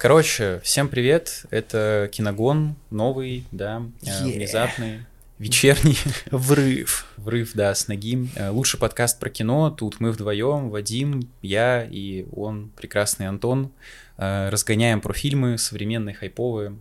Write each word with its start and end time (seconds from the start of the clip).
Короче, 0.00 0.60
всем 0.62 0.88
привет. 0.88 1.44
Это 1.50 2.08
Киногон, 2.12 2.76
новый, 2.88 3.44
да, 3.50 3.82
yeah. 4.00 4.32
внезапный, 4.32 5.00
вечерний. 5.40 5.98
Врыв. 6.30 7.08
Врыв, 7.16 7.50
да, 7.54 7.74
с 7.74 7.88
ноги. 7.88 8.28
Э, 8.36 8.50
лучший 8.50 8.78
подкаст 8.78 9.18
про 9.18 9.28
кино. 9.28 9.70
Тут 9.70 9.98
мы 9.98 10.12
вдвоем, 10.12 10.70
Вадим, 10.70 11.28
я 11.42 11.82
и 11.82 12.26
он, 12.30 12.70
прекрасный 12.76 13.26
Антон, 13.26 13.72
э, 14.18 14.50
разгоняем 14.50 15.00
про 15.00 15.12
фильмы 15.12 15.58
современные, 15.58 16.14
хайповые, 16.14 16.78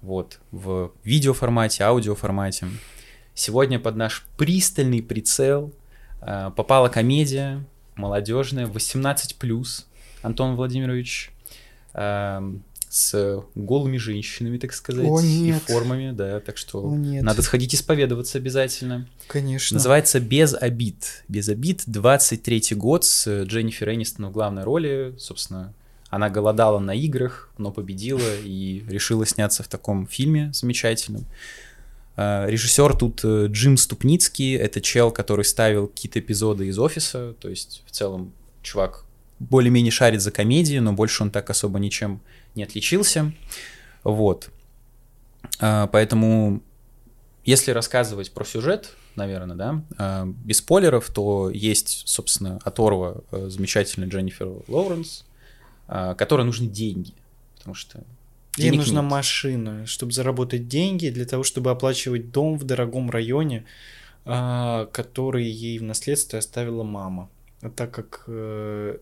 вот, 0.00 0.38
в 0.52 0.92
видеоформате, 1.02 1.82
аудиоформате. 1.82 2.68
Сегодня 3.34 3.80
под 3.80 3.96
наш 3.96 4.24
пристальный 4.36 5.02
прицел 5.02 5.72
э, 6.20 6.52
попала 6.54 6.88
комедия 6.88 7.64
молодежная, 7.96 8.68
18+, 8.68 9.84
Антон 10.22 10.54
Владимирович, 10.54 11.31
с 11.94 13.42
голыми 13.54 13.96
женщинами, 13.96 14.58
так 14.58 14.74
сказать, 14.74 15.06
О, 15.08 15.18
и 15.22 15.52
формами, 15.52 16.12
да, 16.12 16.40
так 16.40 16.58
что 16.58 16.84
О, 16.84 16.94
нет. 16.94 17.22
надо 17.22 17.40
сходить 17.40 17.74
исповедоваться 17.74 18.36
обязательно. 18.36 19.08
Конечно. 19.28 19.76
Называется 19.76 20.20
«Без 20.20 20.52
обид». 20.52 21.24
«Без 21.26 21.48
обид», 21.48 21.84
23-й 21.86 22.74
год 22.74 23.06
с 23.06 23.44
Дженнифер 23.44 23.92
Энистон 23.92 24.26
в 24.26 24.32
главной 24.32 24.64
роли, 24.64 25.14
собственно, 25.18 25.72
она 26.10 26.28
голодала 26.28 26.80
на 26.80 26.94
играх, 26.94 27.48
но 27.56 27.72
победила 27.72 28.36
и 28.44 28.84
решила 28.86 29.24
сняться 29.24 29.62
в 29.62 29.68
таком 29.68 30.06
фильме 30.06 30.50
замечательном. 30.52 31.24
Э, 32.18 32.44
Режиссер 32.46 32.94
тут 32.94 33.22
э, 33.24 33.46
Джим 33.48 33.78
Ступницкий, 33.78 34.54
это 34.54 34.82
чел, 34.82 35.10
который 35.10 35.46
ставил 35.46 35.86
какие-то 35.86 36.20
эпизоды 36.20 36.66
из 36.66 36.78
«Офиса», 36.78 37.34
то 37.40 37.48
есть 37.48 37.82
в 37.86 37.90
целом 37.90 38.34
чувак 38.62 39.06
более-менее 39.50 39.90
шарит 39.90 40.20
за 40.20 40.30
комедию, 40.30 40.82
но 40.82 40.92
больше 40.92 41.22
он 41.22 41.30
так 41.30 41.50
особо 41.50 41.78
ничем 41.78 42.20
не 42.54 42.62
отличился. 42.62 43.32
Вот. 44.04 44.50
А, 45.58 45.86
поэтому, 45.88 46.62
если 47.44 47.72
рассказывать 47.72 48.32
про 48.32 48.44
сюжет, 48.44 48.94
наверное, 49.16 49.56
да, 49.56 49.84
а, 49.98 50.26
без 50.26 50.58
спойлеров, 50.58 51.10
то 51.10 51.50
есть, 51.50 52.04
собственно, 52.06 52.58
оторва 52.64 53.22
э, 53.30 53.48
замечательной 53.48 54.08
Дженнифер 54.08 54.48
Лоуренс, 54.68 55.24
а, 55.88 56.14
которой 56.14 56.44
нужны 56.44 56.66
деньги, 56.66 57.12
потому 57.56 57.74
что 57.74 58.02
Ей 58.56 58.70
нужна 58.70 59.00
нет. 59.00 59.10
машина, 59.10 59.86
чтобы 59.86 60.12
заработать 60.12 60.68
деньги, 60.68 61.08
для 61.08 61.24
того, 61.24 61.42
чтобы 61.42 61.70
оплачивать 61.70 62.30
дом 62.32 62.58
в 62.58 62.64
дорогом 62.64 63.10
районе, 63.10 63.64
который 64.24 65.46
ей 65.46 65.78
в 65.78 65.82
наследство 65.82 66.38
оставила 66.38 66.82
мама. 66.82 67.30
А 67.62 67.70
так 67.70 67.92
как 67.92 68.24
э, 68.26 68.98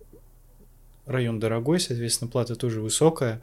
район 1.10 1.40
дорогой, 1.40 1.80
соответственно, 1.80 2.30
плата 2.30 2.56
тоже 2.56 2.80
высокая, 2.80 3.40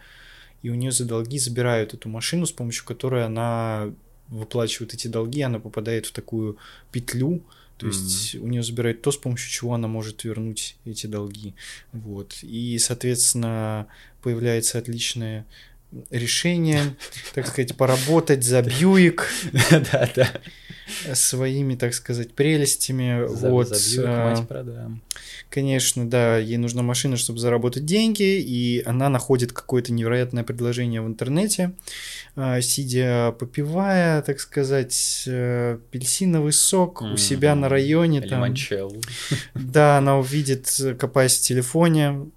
и 0.62 0.70
у 0.70 0.76
нее 0.76 0.92
за 0.92 1.06
долги 1.06 1.40
забирают 1.40 1.94
эту 1.94 2.10
машину, 2.10 2.46
с 2.46 2.52
помощью 2.52 2.86
которой 2.86 3.26
она 3.26 3.92
выплачивает 4.30 4.94
эти 4.94 5.08
долги, 5.08 5.42
она 5.42 5.60
попадает 5.60 6.06
в 6.06 6.12
такую 6.12 6.58
петлю, 6.92 7.42
то 7.78 7.88
есть 7.88 8.36
mm-hmm. 8.36 8.40
у 8.40 8.48
нее 8.48 8.64
забирают 8.64 9.02
то, 9.02 9.12
с 9.12 9.18
помощью 9.18 9.52
чего 9.52 9.74
она 9.76 9.88
может 9.88 10.24
вернуть 10.24 10.78
эти 10.84 11.06
долги. 11.06 11.54
Вот. 11.94 12.40
И, 12.42 12.78
соответственно, 12.80 13.88
появляется 14.24 14.80
отличное 14.80 15.46
решение, 16.10 16.82
так 17.34 17.48
сказать, 17.48 17.76
поработать 17.76 18.44
за 18.44 18.62
Бьюик. 18.62 19.30
Своими, 21.14 21.76
так 21.76 21.94
сказать, 21.94 22.34
прелестями. 22.34 23.26
Вот. 23.28 23.68
А, 24.06 24.36
конечно, 25.50 26.10
да, 26.10 26.38
ей 26.38 26.56
нужна 26.58 26.82
машина, 26.82 27.18
чтобы 27.18 27.40
заработать 27.40 27.86
деньги, 27.86 28.40
и 28.40 28.84
она 28.86 29.10
находит 29.10 29.52
какое-то 29.52 29.92
невероятное 29.92 30.44
предложение 30.46 31.02
в 31.02 31.08
интернете, 31.08 31.74
а, 32.38 32.62
сидя 32.62 33.36
попивая, 33.38 34.22
так 34.22 34.40
сказать, 34.40 35.24
э, 35.28 35.74
апельсиновый 35.90 36.54
сок 36.54 37.02
у 37.02 37.18
себя 37.18 37.54
на 37.56 37.68
районе. 37.68 38.22
Там. 38.22 38.40
Да, 39.56 39.98
она 39.98 40.18
увидит, 40.18 40.74
копаясь 40.98 41.38
в 41.38 41.42
телефоне, 41.42 42.30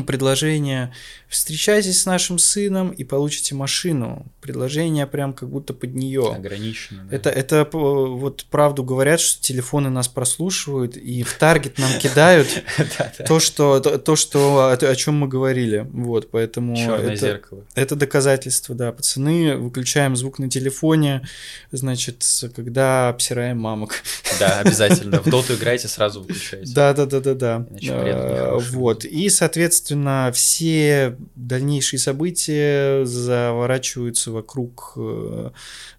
предложение 0.00 0.92
встречайтесь 1.28 2.02
с 2.02 2.06
нашим 2.06 2.38
сыном 2.38 2.90
и 2.90 3.04
получите 3.04 3.54
машину. 3.54 4.26
Предложение 4.40 5.06
прям 5.06 5.32
как 5.32 5.48
будто 5.48 5.72
под 5.72 5.94
нее. 5.94 6.30
Ограничено. 6.30 7.04
Да. 7.10 7.16
Это, 7.16 7.30
это 7.30 7.68
вот 7.72 8.44
правду 8.50 8.84
говорят, 8.84 9.20
что 9.20 9.42
телефоны 9.42 9.88
нас 9.88 10.08
прослушивают 10.08 10.96
и 10.96 11.22
в 11.22 11.32
таргет 11.38 11.78
нам 11.78 11.90
кидают 11.98 12.48
то, 13.26 13.40
что 13.40 13.80
то, 13.80 14.16
что 14.16 14.68
о 14.68 14.96
чем 14.96 15.16
мы 15.16 15.28
говорили. 15.28 15.86
Вот, 15.92 16.30
поэтому 16.30 16.76
Черное 16.76 17.16
зеркало. 17.16 17.64
Это 17.74 17.96
доказательство, 17.96 18.74
да, 18.74 18.92
пацаны. 18.92 19.56
Выключаем 19.56 20.16
звук 20.16 20.38
на 20.38 20.50
телефоне, 20.50 21.26
значит, 21.70 22.24
когда 22.54 23.08
обсираем 23.08 23.58
мамок. 23.58 24.02
Да, 24.40 24.60
обязательно. 24.60 25.20
В 25.20 25.28
доту 25.28 25.54
играйте, 25.54 25.88
сразу 25.88 26.22
выключайте. 26.22 26.72
Да, 26.74 26.94
да, 26.94 27.04
да, 27.06 27.20
да, 27.20 27.34
да. 27.34 27.66
Вот. 28.72 29.04
И, 29.04 29.28
соответственно, 29.28 29.81
все 30.32 31.16
дальнейшие 31.34 31.98
события 32.00 33.04
заворачиваются 33.04 34.30
вокруг 34.30 34.92
э, 34.96 35.50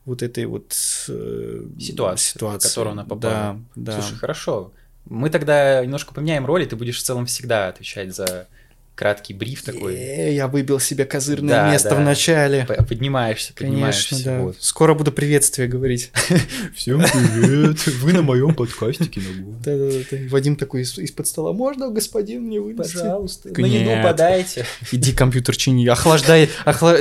вот 0.05 0.21
этой 0.21 0.45
вот 0.45 0.73
э, 1.09 1.65
ситуации, 1.79 2.33
ситуации. 2.33 2.67
в 2.67 2.69
которую 2.69 2.91
она 2.93 3.03
попала. 3.03 3.59
Да, 3.75 3.93
да. 3.93 4.01
Слушай, 4.01 4.17
хорошо. 4.17 4.71
Мы 5.05 5.29
тогда 5.29 5.83
немножко 5.83 6.13
поменяем 6.13 6.45
роли, 6.45 6.65
ты 6.65 6.75
будешь 6.75 6.97
в 6.97 7.03
целом 7.03 7.25
всегда 7.25 7.67
отвечать 7.67 8.15
за 8.15 8.47
краткий 8.95 9.33
бриф 9.33 9.63
такой. 9.63 9.95
Я 10.33 10.47
выбил 10.47 10.79
себе 10.79 11.05
козырное 11.05 11.49
да, 11.49 11.71
место 11.71 11.89
да. 11.89 11.95
в 11.95 11.99
начале. 12.01 12.65
Поднимаешься, 12.87 13.53
поднимаешься. 13.53 14.09
Конечно, 14.09 14.31
да. 14.31 14.39
Вот. 14.41 14.57
Скоро 14.59 14.93
буду 14.93 15.11
приветствие 15.11 15.67
говорить. 15.67 16.11
Всем 16.75 17.01
привет, 17.01 17.85
вы 17.87 18.13
на 18.13 18.21
моем 18.21 18.53
подкасте 18.53 19.05
Киногу. 19.05 19.57
Да-да-да. 19.63 20.17
Вадим 20.29 20.55
такой 20.55 20.81
из-под 20.81 21.27
стола, 21.27 21.53
можно, 21.53 21.89
господин, 21.89 22.43
мне 22.43 22.59
вынести? 22.59 22.93
Пожалуйста. 22.93 23.49
На 23.59 23.65
еду 23.65 24.03
подайте. 24.03 24.65
Иди 24.91 25.11
компьютер 25.11 25.55
чини, 25.55 25.87
охлаждай, 25.87 26.49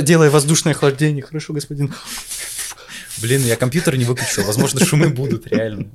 делай 0.00 0.30
воздушное 0.30 0.72
охлаждение. 0.72 1.22
Хорошо, 1.22 1.52
господин. 1.52 1.92
Блин, 3.22 3.42
я 3.42 3.56
компьютер 3.56 3.96
не 3.96 4.04
выключил, 4.04 4.42
возможно, 4.44 4.84
шумы 4.84 5.08
будут 5.08 5.46
реально. 5.46 5.88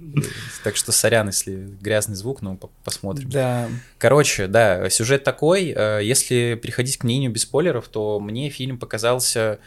Так 0.63 0.77
что 0.77 0.91
сорян, 0.91 1.27
если 1.27 1.69
грязный 1.81 2.15
звук, 2.15 2.41
но 2.41 2.57
посмотрим. 2.83 3.29
Да. 3.29 3.69
Короче, 3.97 4.47
да, 4.47 4.89
сюжет 4.89 5.23
такой. 5.23 5.73
Э, 5.75 5.99
если 6.01 6.57
приходить 6.61 6.97
к 6.97 7.03
мнению 7.03 7.31
без 7.31 7.41
спойлеров, 7.41 7.88
то 7.89 8.19
мне 8.19 8.49
фильм 8.49 8.79
показался 8.79 9.59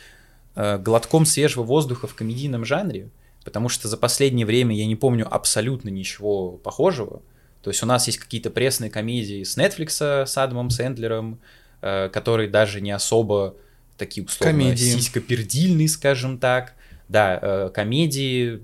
э, 0.54 0.78
глотком 0.78 1.26
свежего 1.26 1.62
воздуха 1.62 2.06
в 2.06 2.14
комедийном 2.14 2.64
жанре, 2.64 3.10
потому 3.44 3.68
что 3.68 3.88
за 3.88 3.96
последнее 3.98 4.46
время 4.46 4.74
я 4.74 4.86
не 4.86 4.96
помню 4.96 5.26
абсолютно 5.30 5.90
ничего 5.90 6.52
похожего. 6.52 7.20
То 7.62 7.70
есть 7.70 7.82
у 7.82 7.86
нас 7.86 8.06
есть 8.06 8.18
какие-то 8.18 8.50
пресные 8.50 8.90
комедии 8.90 9.44
с 9.44 9.58
Netflix, 9.58 10.26
с 10.26 10.38
Адамом 10.38 10.70
Сэндлером, 10.70 11.38
э, 11.82 12.08
которые 12.08 12.48
даже 12.48 12.80
не 12.80 12.90
особо 12.90 13.54
такие 13.98 14.24
условно 14.24 14.74
сиськопердильные, 14.74 15.88
скажем 15.88 16.38
так 16.38 16.74
да, 17.10 17.40
э, 17.42 17.70
комедии 17.74 18.60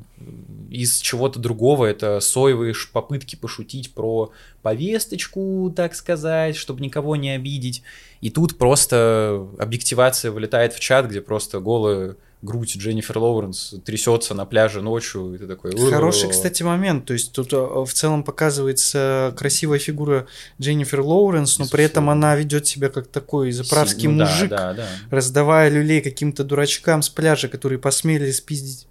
из 0.70 1.00
чего-то 1.00 1.40
другого, 1.40 1.86
это 1.86 2.20
соевые 2.20 2.74
попытки 2.92 3.34
пошутить 3.34 3.92
про 3.92 4.30
повесточку, 4.62 5.72
так 5.74 5.96
сказать, 5.96 6.54
чтобы 6.54 6.80
никого 6.80 7.16
не 7.16 7.30
обидеть. 7.30 7.82
И 8.20 8.30
тут 8.30 8.56
просто 8.56 9.48
объективация 9.58 10.30
вылетает 10.30 10.74
в 10.74 10.80
чат, 10.80 11.06
где 11.06 11.20
просто 11.20 11.58
голые 11.58 12.16
грудь 12.42 12.76
Дженнифер 12.76 13.18
Лоуренс 13.18 13.74
трясется 13.84 14.34
на 14.34 14.44
пляже 14.44 14.82
ночью, 14.82 15.34
и 15.34 15.38
ты 15.38 15.46
такой... 15.46 15.76
Хороший, 15.90 16.30
кстати, 16.30 16.62
момент. 16.62 17.06
То 17.06 17.12
есть 17.12 17.32
тут 17.32 17.52
э, 17.52 17.56
в 17.56 17.92
целом 17.92 18.22
показывается 18.22 19.34
красивая 19.36 19.78
фигура 19.78 20.26
Дженнифер 20.60 21.00
Лоуренс, 21.00 21.58
но 21.58 21.66
при 21.66 21.84
этом 21.84 22.10
она 22.10 22.36
ведет 22.36 22.66
себя 22.66 22.88
как 22.88 23.08
такой 23.08 23.52
заправский 23.52 24.08
ну, 24.08 24.24
мужик, 24.24 24.50
да, 24.50 24.72
да, 24.72 24.74
да. 24.74 24.88
раздавая 25.10 25.70
люлей 25.70 26.00
каким-то 26.00 26.44
дурачкам 26.44 27.02
с 27.02 27.08
пляжа, 27.08 27.48
которые 27.48 27.78
посмели 27.78 28.30
спиздить 28.30 28.86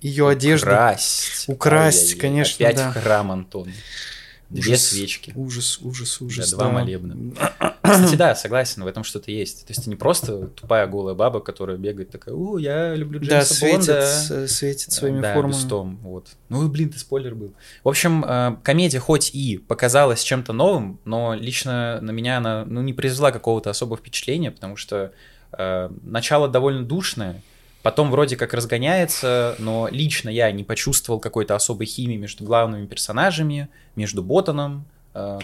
ее 0.00 0.28
одежду. 0.28 0.66
Украсть. 0.68 1.44
Украсть, 1.48 1.98
Ай-яй-яй. 1.98 2.20
конечно, 2.20 2.66
Опять 2.66 2.76
да. 2.76 2.92
храм, 2.92 3.32
Антон. 3.32 3.72
Две 4.48 4.74
ужас, 4.74 4.88
свечки. 4.88 5.32
Ужас, 5.34 5.80
ужас, 5.82 6.20
ужас. 6.20 6.50
Да, 6.50 6.56
два 6.56 6.66
да. 6.66 6.72
молебна. 6.72 7.16
Кстати, 7.90 8.14
да, 8.16 8.34
согласен, 8.34 8.82
в 8.84 8.86
этом 8.86 9.04
что-то 9.04 9.30
есть. 9.30 9.66
То 9.66 9.72
есть 9.72 9.86
не 9.86 9.96
просто 9.96 10.48
тупая 10.48 10.86
голая 10.86 11.14
баба, 11.14 11.40
которая 11.40 11.76
бегает 11.76 12.10
такая, 12.10 12.34
у, 12.34 12.58
я 12.58 12.94
люблю 12.94 13.20
Джеймса 13.20 13.38
да, 13.38 13.44
светит, 13.44 13.86
Бонда. 13.86 14.48
светит 14.48 14.92
своими 14.92 15.20
да, 15.20 15.34
формами. 15.34 15.52
Бюстом, 15.52 15.98
вот. 16.02 16.28
Ну, 16.48 16.68
блин, 16.68 16.90
ты 16.90 16.98
спойлер 16.98 17.34
был. 17.34 17.52
В 17.84 17.88
общем, 17.88 18.24
э, 18.26 18.56
комедия 18.62 18.98
хоть 18.98 19.34
и 19.34 19.58
показалась 19.58 20.22
чем-то 20.22 20.52
новым, 20.52 21.00
но 21.04 21.34
лично 21.34 22.00
на 22.00 22.10
меня 22.10 22.38
она 22.38 22.64
ну, 22.64 22.82
не 22.82 22.92
произвела 22.92 23.32
какого-то 23.32 23.70
особого 23.70 23.96
впечатления, 23.96 24.50
потому 24.50 24.76
что 24.76 25.12
э, 25.52 25.90
начало 26.02 26.48
довольно 26.48 26.84
душное, 26.84 27.42
Потом 27.86 28.10
вроде 28.10 28.36
как 28.36 28.52
разгоняется, 28.52 29.54
но 29.60 29.86
лично 29.88 30.28
я 30.28 30.50
не 30.50 30.64
почувствовал 30.64 31.20
какой-то 31.20 31.54
особой 31.54 31.86
химии 31.86 32.16
между 32.16 32.42
главными 32.42 32.84
персонажами, 32.86 33.68
между 33.94 34.24
Ботаном, 34.24 34.86
э, 34.88 34.95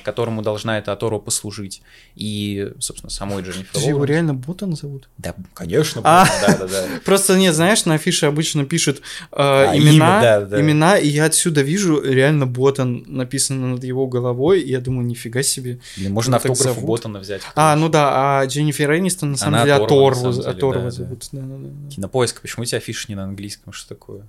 которому 0.04 0.42
должна 0.42 0.78
эта 0.78 0.92
Аторо 0.92 1.18
послужить, 1.18 1.82
и, 2.14 2.72
собственно, 2.78 3.10
самой 3.10 3.42
Дженнифер 3.42 3.80
Его 3.80 3.98
Лоуренс. 3.98 4.08
реально 4.10 4.34
Ботан 4.34 4.76
зовут? 4.76 5.08
Да, 5.18 5.34
конечно, 5.54 6.00
А. 6.04 6.26
да, 6.46 6.58
да, 6.58 6.66
да. 6.66 6.84
Просто 7.04 7.36
нет, 7.36 7.54
знаешь, 7.54 7.84
на 7.84 7.94
афише 7.94 8.26
обычно 8.26 8.64
пишут 8.64 8.98
э, 8.98 9.00
А, 9.32 9.76
имена, 9.76 9.90
имя, 9.90 10.20
да, 10.20 10.40
да. 10.42 10.60
имена, 10.60 10.98
и 10.98 11.08
я 11.08 11.24
отсюда 11.24 11.62
вижу 11.62 12.00
реально 12.02 12.46
Ботан 12.46 13.04
написано 13.06 13.68
над 13.68 13.84
его 13.84 14.06
головой, 14.06 14.60
и 14.60 14.70
я 14.70 14.80
думаю, 14.80 15.06
нифига 15.06 15.42
себе. 15.42 15.80
Блин, 15.96 16.12
можно 16.12 16.36
Его 16.36 16.52
автограф 16.52 16.78
у? 16.82 16.86
Ботана 16.86 17.18
взять. 17.18 17.42
А, 17.54 17.74
ну 17.76 17.88
да, 17.88 18.40
а 18.40 18.46
Дженнифер 18.46 18.94
Энистон 18.96 19.32
на 19.32 19.36
самом 19.36 19.54
Она 19.54 19.64
деле 19.64 19.78
да. 19.78 20.90
зовут. 20.90 21.28
Да, 21.32 21.40
да, 21.40 21.56
да. 21.58 21.90
Кинопоиск, 21.90 22.40
почему 22.40 22.62
у 22.62 22.66
тебя 22.66 22.78
афиша 22.78 23.06
не 23.08 23.14
на 23.14 23.24
английском, 23.24 23.72
что 23.72 23.88
такое? 23.88 24.26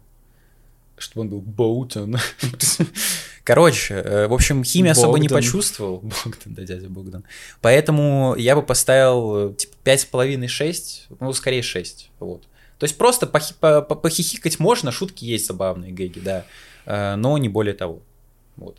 Чтобы 0.98 1.22
он 1.22 1.30
был 1.30 1.42
Боутон. 1.42 2.18
Короче, 3.44 3.96
э, 3.96 4.28
в 4.28 4.34
общем, 4.34 4.64
химии 4.64 4.90
особо 4.92 5.20
не 5.20 5.28
почувствовал. 5.42 5.98
Богдан, 6.26 6.54
да, 6.54 6.64
дядя 6.64 6.88
Богдан. 6.88 7.24
Поэтому 7.62 8.36
я 8.38 8.56
бы 8.56 8.62
поставил 8.64 9.52
э, 9.52 9.54
типа 9.56 9.76
5,5-6, 9.84 11.16
ну, 11.20 11.34
скорее 11.34 11.62
6. 11.62 12.10
Вот. 12.20 12.44
То 12.80 12.86
есть 12.86 12.98
просто 12.98 13.26
похи- 13.26 13.54
по- 13.60 13.82
по- 13.82 13.96
похихикать 13.96 14.60
можно, 14.60 14.92
шутки 14.92 15.26
есть 15.26 15.48
забавные, 15.48 15.92
гэги, 15.92 16.20
да. 16.20 16.46
Э, 16.86 17.16
Но 17.16 17.38
не 17.38 17.50
более 17.50 17.74
того. 17.74 18.02
Вот. 18.56 18.78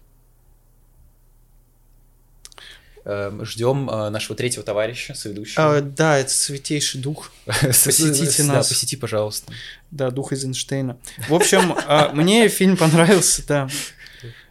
Эм, 3.07 3.45
Ждем 3.45 3.91
э, 3.91 4.09
нашего 4.09 4.35
третьего 4.35 4.65
товарища, 4.65 5.13
соведущего. 5.15 5.77
А, 5.77 5.81
да, 5.83 6.19
это 6.19 6.31
святейший 6.31 7.01
дух. 7.03 7.33
Посетите 7.47 8.43
да, 8.45 8.55
нас. 8.55 8.69
посети, 8.69 8.97
пожалуйста. 8.97 9.53
Да, 9.91 10.11
дух 10.11 10.33
из 10.33 10.43
Эйнштейна. 10.45 10.97
В 11.29 11.35
общем, 11.35 11.75
а, 11.87 12.13
мне 12.15 12.49
фильм 12.49 12.77
понравился, 12.79 13.47
да. 13.47 13.69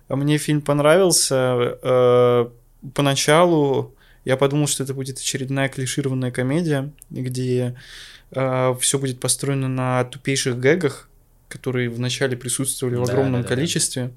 А 0.07 0.15
Мне 0.15 0.37
фильм 0.37 0.61
понравился. 0.61 1.77
э, 1.81 2.49
Поначалу 2.93 3.95
я 4.25 4.37
подумал, 4.37 4.67
что 4.67 4.83
это 4.83 4.93
будет 4.93 5.17
очередная 5.17 5.69
клишированная 5.69 6.31
комедия, 6.31 6.91
где 7.09 7.75
все 8.29 8.99
будет 8.99 9.19
построено 9.19 9.67
на 9.67 10.03
тупейших 10.03 10.59
гэгах, 10.59 11.07
которые 11.47 11.89
вначале 11.89 12.35
присутствовали 12.35 12.95
в 12.95 13.05
Да, 13.05 13.13
огромном 13.13 13.41
да, 13.41 13.47
да, 13.47 13.49
да. 13.49 13.55
количестве. 13.55 14.03
А, 14.03 14.11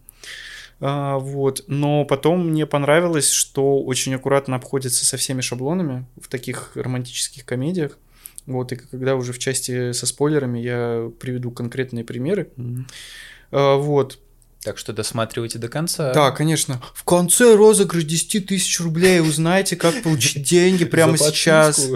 вот. 0.80 1.64
Но 1.68 2.04
потом 2.04 2.48
мне 2.50 2.66
понравилось, 2.66 3.30
что 3.30 3.82
очень 3.82 4.14
аккуратно 4.14 4.56
обходится 4.56 5.04
со 5.04 5.16
всеми 5.16 5.40
шаблонами 5.40 6.06
в 6.20 6.28
таких 6.28 6.72
романтических 6.74 7.44
комедиях. 7.44 7.98
Вот, 8.46 8.70
и 8.72 8.76
когда 8.76 9.16
уже 9.16 9.32
в 9.32 9.38
части 9.38 9.92
со 9.92 10.06
спойлерами 10.06 10.60
я 10.60 11.10
приведу 11.18 11.50
конкретные 11.50 12.04
примеры. 12.04 12.50
А, 13.50 13.76
вот. 13.76 14.18
Так 14.62 14.78
что 14.78 14.92
досматривайте 14.92 15.58
до 15.58 15.68
конца. 15.68 16.12
Да, 16.12 16.32
конечно. 16.32 16.82
В 16.92 17.04
конце 17.04 17.54
розыгрыш 17.54 18.04
10 18.04 18.46
тысяч 18.46 18.80
рублей. 18.80 19.20
Узнайте, 19.20 19.76
как 19.76 20.02
получить 20.02 20.42
деньги 20.42 20.84
прямо 20.84 21.16
сейчас. 21.16 21.88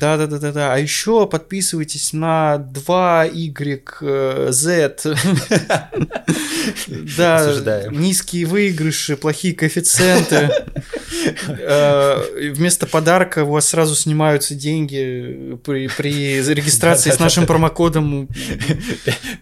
Да, 0.00 0.16
да, 0.16 0.26
да, 0.26 0.38
да, 0.38 0.52
да. 0.52 0.74
А 0.74 0.78
еще 0.78 1.26
подписывайтесь 1.26 2.12
на 2.14 2.56
2YZ. 2.74 5.16
Да, 7.16 7.36
Осуждаем. 7.36 8.00
низкие 8.00 8.46
выигрыши, 8.46 9.16
плохие 9.16 9.54
коэффициенты. 9.54 10.50
Э, 11.48 12.52
Вместо 12.54 12.86
подарка 12.86 13.44
у 13.44 13.50
вас 13.50 13.68
сразу 13.68 13.94
снимаются 13.94 14.54
деньги 14.54 15.58
при, 15.64 15.88
при 15.88 16.40
регистрации 16.40 17.10
с 17.10 17.18
нашим 17.18 17.46
промокодом. 17.46 18.28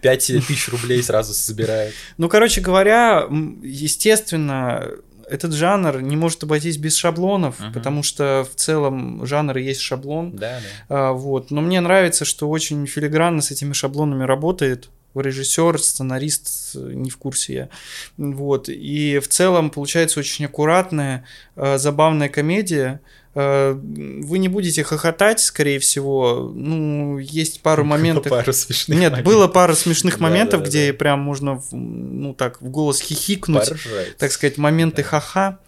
Пять 0.01 0.27
тысяч 0.27 0.67
рублей 0.69 1.01
сразу 1.03 1.33
собирают. 1.33 1.93
Ну, 2.17 2.27
короче 2.27 2.59
говоря, 2.61 3.27
естественно, 3.63 4.89
этот 5.29 5.53
жанр 5.53 6.01
не 6.01 6.15
может 6.17 6.43
обойтись 6.43 6.77
без 6.77 6.95
шаблонов, 6.95 7.59
Мгм. 7.59 7.73
потому 7.73 8.03
что 8.03 8.45
в 8.51 8.55
целом 8.55 9.25
жанр 9.25 9.57
и 9.57 9.63
есть 9.63 9.81
шаблон. 9.81 10.31
Да, 10.35 10.59
да. 10.89 11.09
А, 11.09 11.11
вот. 11.13 11.51
Но 11.51 11.61
мне 11.61 11.79
нравится, 11.81 12.25
что 12.25 12.49
очень 12.49 12.85
филигранно 12.87 13.41
с 13.41 13.51
этими 13.51 13.73
шаблонами 13.73 14.23
работает 14.23 14.89
режиссер, 15.15 15.79
сценарист, 15.81 16.75
э, 16.75 16.91
не 16.93 17.09
в 17.09 17.17
курсе 17.17 17.53
я. 17.53 17.69
Вот. 18.17 18.69
И 18.69 19.19
в 19.19 19.27
целом 19.27 19.69
получается 19.71 20.19
очень 20.19 20.45
аккуратная, 20.45 21.25
э, 21.55 21.77
забавная 21.77 22.29
комедия. 22.29 23.01
Э, 23.35 23.73
Вы 23.73 24.39
не 24.39 24.47
будете 24.47 24.83
хохотать, 24.83 25.39
скорее 25.39 25.79
всего. 25.79 26.51
Ну, 26.53 27.17
есть 27.19 27.61
пару 27.61 27.83
моментов. 27.85 28.29
Пару 28.29 28.53
смешных 28.53 28.97
Нет, 28.99 29.11
моментов. 29.11 29.33
было 29.33 29.47
пару 29.47 29.75
смешных 29.75 30.19
моментов, 30.19 30.59
да, 30.61 30.65
да, 30.65 30.69
где 30.69 30.91
да. 30.91 30.97
прям 30.97 31.19
можно, 31.19 31.55
в- 31.59 31.73
ну 31.73 32.33
так, 32.33 32.61
в 32.61 32.69
голос 32.69 32.99
хихикнуть 33.01 33.69
Поржать. 33.69 34.17
так 34.17 34.31
сказать, 34.31 34.57
моменты 34.57 35.03
Да. 35.03 35.07
ха-ха. 35.09 35.59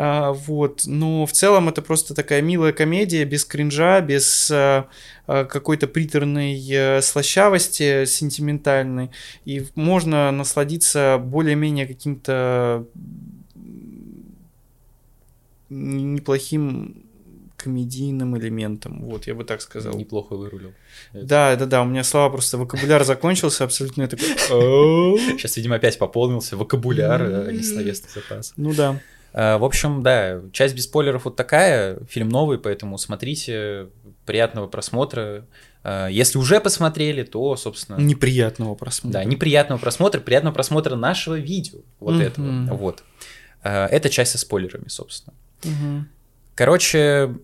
А, 0.00 0.30
вот, 0.32 0.82
но 0.86 1.26
в 1.26 1.32
целом 1.32 1.68
это 1.68 1.82
просто 1.82 2.14
такая 2.14 2.40
милая 2.40 2.72
комедия 2.72 3.24
без 3.24 3.44
кринжа, 3.44 4.00
без 4.00 4.48
а, 4.48 4.86
а, 5.26 5.44
какой-то 5.44 5.88
приторной 5.88 6.56
э, 6.70 7.02
слащавости 7.02 8.04
сентиментальной, 8.04 9.10
и 9.44 9.66
можно 9.74 10.30
насладиться 10.30 11.18
более-менее 11.20 11.88
каким-то 11.88 12.86
неплохим 15.70 17.04
комедийным 17.56 18.38
элементом, 18.38 19.02
вот, 19.02 19.26
я 19.26 19.34
бы 19.34 19.42
так 19.44 19.60
сказал. 19.60 19.94
Неплохо 19.94 20.36
вырулил. 20.36 20.72
Да, 21.12 21.56
да, 21.56 21.66
да, 21.66 21.82
у 21.82 21.86
меня 21.86 22.04
слова 22.04 22.30
просто 22.30 22.56
вокабуляр 22.56 23.02
закончился, 23.04 23.64
абсолютно 23.64 24.02
я 24.02 24.08
такой. 24.08 24.26
Сейчас, 24.26 25.56
видимо, 25.56 25.74
опять 25.76 25.98
пополнился 25.98 26.56
вокабуляр, 26.56 27.20
а 27.22 27.50
не 27.50 27.62
словесный 27.62 28.10
запас. 28.14 28.52
Ну 28.56 28.72
да. 28.74 29.00
А, 29.32 29.58
В 29.58 29.64
общем, 29.64 30.02
да, 30.04 30.40
часть 30.52 30.74
без 30.76 30.84
спойлеров 30.84 31.24
вот 31.24 31.34
такая, 31.36 31.98
фильм 32.08 32.28
новый, 32.28 32.58
поэтому 32.58 32.96
смотрите, 32.96 33.88
приятного 34.24 34.68
просмотра. 34.68 35.44
А, 35.82 36.06
Если 36.06 36.38
уже 36.38 36.60
посмотрели, 36.60 37.24
то, 37.24 37.56
собственно, 37.56 37.96
Неприятного 37.96 38.76
просмотра. 38.76 39.18
да, 39.18 39.24
неприятного 39.24 39.80
просмотра, 39.80 40.20
приятного 40.20 40.54
просмотра 40.54 40.94
нашего 40.94 41.34
видео, 41.34 41.80
вот 41.98 42.20
этого, 42.20 42.66
вот. 42.76 43.02
Это 43.62 44.08
часть 44.10 44.30
со 44.30 44.38
спойлерами, 44.38 44.86
собственно. 44.88 45.34
Мгм. 45.64 46.08
Короче, 46.54 47.34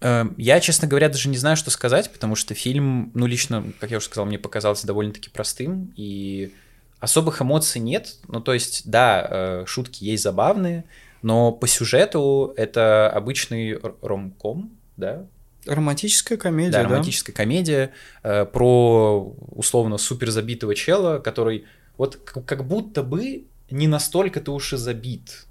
э, 0.00 0.24
я, 0.36 0.60
честно 0.60 0.88
говоря, 0.88 1.08
даже 1.08 1.28
не 1.28 1.36
знаю, 1.36 1.56
что 1.56 1.70
сказать, 1.70 2.12
потому 2.12 2.34
что 2.34 2.54
фильм, 2.54 3.10
ну, 3.14 3.26
лично, 3.26 3.72
как 3.80 3.90
я 3.90 3.98
уже 3.98 4.06
сказал, 4.06 4.26
мне 4.26 4.38
показался 4.38 4.86
довольно-таки 4.86 5.30
простым, 5.30 5.92
и 5.96 6.52
особых 7.00 7.42
эмоций 7.42 7.80
нет. 7.80 8.16
Ну, 8.28 8.40
то 8.40 8.54
есть, 8.54 8.82
да, 8.88 9.26
э, 9.28 9.64
шутки 9.66 10.04
есть 10.04 10.22
забавные, 10.22 10.84
но 11.22 11.52
по 11.52 11.66
сюжету 11.66 12.54
это 12.56 13.10
обычный 13.10 13.78
ромком, 14.00 14.70
да, 14.96 15.26
Романтическая 15.66 16.38
комедия, 16.38 16.72
да, 16.72 16.82
да? 16.82 16.88
романтическая 16.88 17.34
комедия 17.34 17.92
э, 18.24 18.44
про 18.46 19.32
условно 19.52 19.96
супер 19.96 20.30
забитого 20.30 20.74
чела, 20.74 21.18
который 21.20 21.66
вот 21.96 22.16
как 22.16 22.66
будто 22.66 23.02
бы 23.02 23.44
не 23.70 23.86
настолько-то 23.86 24.52
уж 24.52 24.72
и 24.72 24.76
забит. 24.76 25.46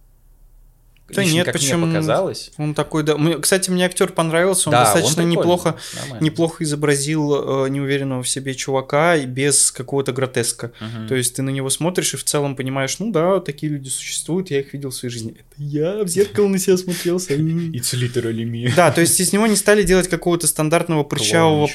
Да 1.15 1.21
Лично, 1.21 1.33
нет, 1.35 1.45
как 1.45 1.53
почему? 1.53 1.85
мне 1.85 1.95
показалось. 1.95 2.51
Он 2.57 2.73
такой, 2.73 3.03
да. 3.03 3.15
Кстати, 3.39 3.69
мне 3.69 3.85
актер 3.85 4.11
понравился, 4.11 4.69
он 4.69 4.71
Да, 4.71 4.83
достаточно 4.83 5.23
прикольный, 5.23 5.31
неплохо, 5.35 5.75
нормально. 5.95 6.25
неплохо 6.25 6.63
изобразил 6.63 7.65
э, 7.65 7.69
неуверенного 7.69 8.23
в 8.23 8.29
себе 8.29 8.53
чувака 8.55 9.15
и 9.15 9.25
без 9.25 9.71
какого-то 9.71 10.11
гротеска. 10.13 10.71
Мгм. 10.79 11.07
То 11.07 11.15
есть 11.15 11.35
ты 11.35 11.41
на 11.41 11.49
него 11.49 11.69
смотришь 11.69 12.13
и 12.13 12.17
в 12.17 12.23
целом 12.23 12.55
понимаешь, 12.55 12.99
ну 12.99 13.11
да, 13.11 13.39
такие 13.39 13.71
люди 13.71 13.89
существуют, 13.89 14.51
я 14.51 14.59
их 14.59 14.73
видел 14.73 14.89
в 14.89 14.95
своей 14.95 15.11
жизни. 15.13 15.31
Это 15.31 15.43
я 15.57 16.03
в 16.03 16.07
зеркало 16.07 16.47
на 16.47 16.57
себя 16.59 16.77
смотрелся. 16.77 17.33
Literally 17.35 18.43
me. 18.43 18.71
Да, 18.75 18.91
то 18.91 19.01
есть 19.01 19.19
из 19.19 19.33
него 19.33 19.47
не 19.47 19.55
стали 19.55 19.83
делать 19.83 20.07
какого-то 20.07 20.47
стандартного 20.47 21.03
прыщавого 21.03 21.67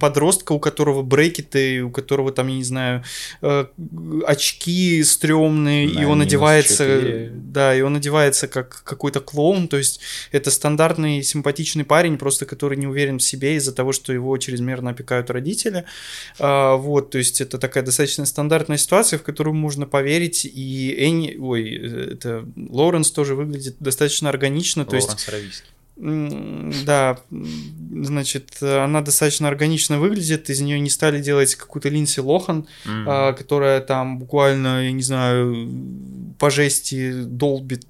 подростка, 0.00 0.52
у 0.52 0.58
которого 0.60 1.02
брекеты, 1.02 1.82
у 1.82 1.90
которого 1.90 2.32
там, 2.32 2.48
я 2.48 2.56
не 2.56 2.64
знаю, 2.64 3.04
э, 3.40 3.66
очки 4.26 5.02
стрёмные, 5.02 5.86
и 5.86 6.04
он 6.04 6.20
одевается, 6.20 7.30
да, 7.32 7.74
и 7.74 7.80
он 7.80 7.96
одевается 7.96 8.48
как 8.48 8.81
какой-то 8.84 9.20
клоун, 9.20 9.68
то 9.68 9.76
есть 9.76 10.00
это 10.32 10.50
стандартный 10.50 11.22
симпатичный 11.22 11.84
парень, 11.84 12.18
просто 12.18 12.46
который 12.46 12.76
не 12.78 12.86
уверен 12.86 13.18
в 13.18 13.22
себе 13.22 13.56
из-за 13.56 13.72
того, 13.72 13.92
что 13.92 14.12
его 14.12 14.36
чрезмерно 14.38 14.90
опекают 14.90 15.30
родители, 15.30 15.84
А, 16.38 16.76
вот, 16.76 17.10
то 17.10 17.18
есть 17.18 17.40
это 17.40 17.58
такая 17.58 17.82
достаточно 17.84 18.26
стандартная 18.26 18.78
ситуация, 18.78 19.18
в 19.18 19.22
которую 19.22 19.54
можно 19.54 19.86
поверить, 19.86 20.44
и 20.44 20.94
Энни, 20.98 21.36
ой, 21.38 22.12
это 22.14 22.44
Лоуренс 22.56 23.10
тоже 23.10 23.34
выглядит 23.34 23.76
достаточно 23.80 24.28
органично, 24.28 24.84
то 24.84 24.96
есть 24.96 25.08
Лоуренс 25.08 25.28
Аравийский. 25.28 25.68
М, 25.98 26.72
Да, 26.86 27.20
значит, 28.02 28.62
она 28.62 29.02
достаточно 29.02 29.46
органично 29.48 29.98
выглядит, 30.00 30.48
из 30.50 30.60
нее 30.60 30.80
не 30.80 30.90
стали 30.90 31.20
делать 31.22 31.54
какую-то 31.54 31.90
Линдси 31.90 32.20
Лохан, 32.20 32.66
а, 32.86 33.32
которая 33.34 33.80
там 33.80 34.18
буквально, 34.18 34.84
я 34.84 34.92
не 34.92 35.02
знаю, 35.02 35.68
по 36.38 36.50
жести 36.50 37.12
долбит 37.24 37.84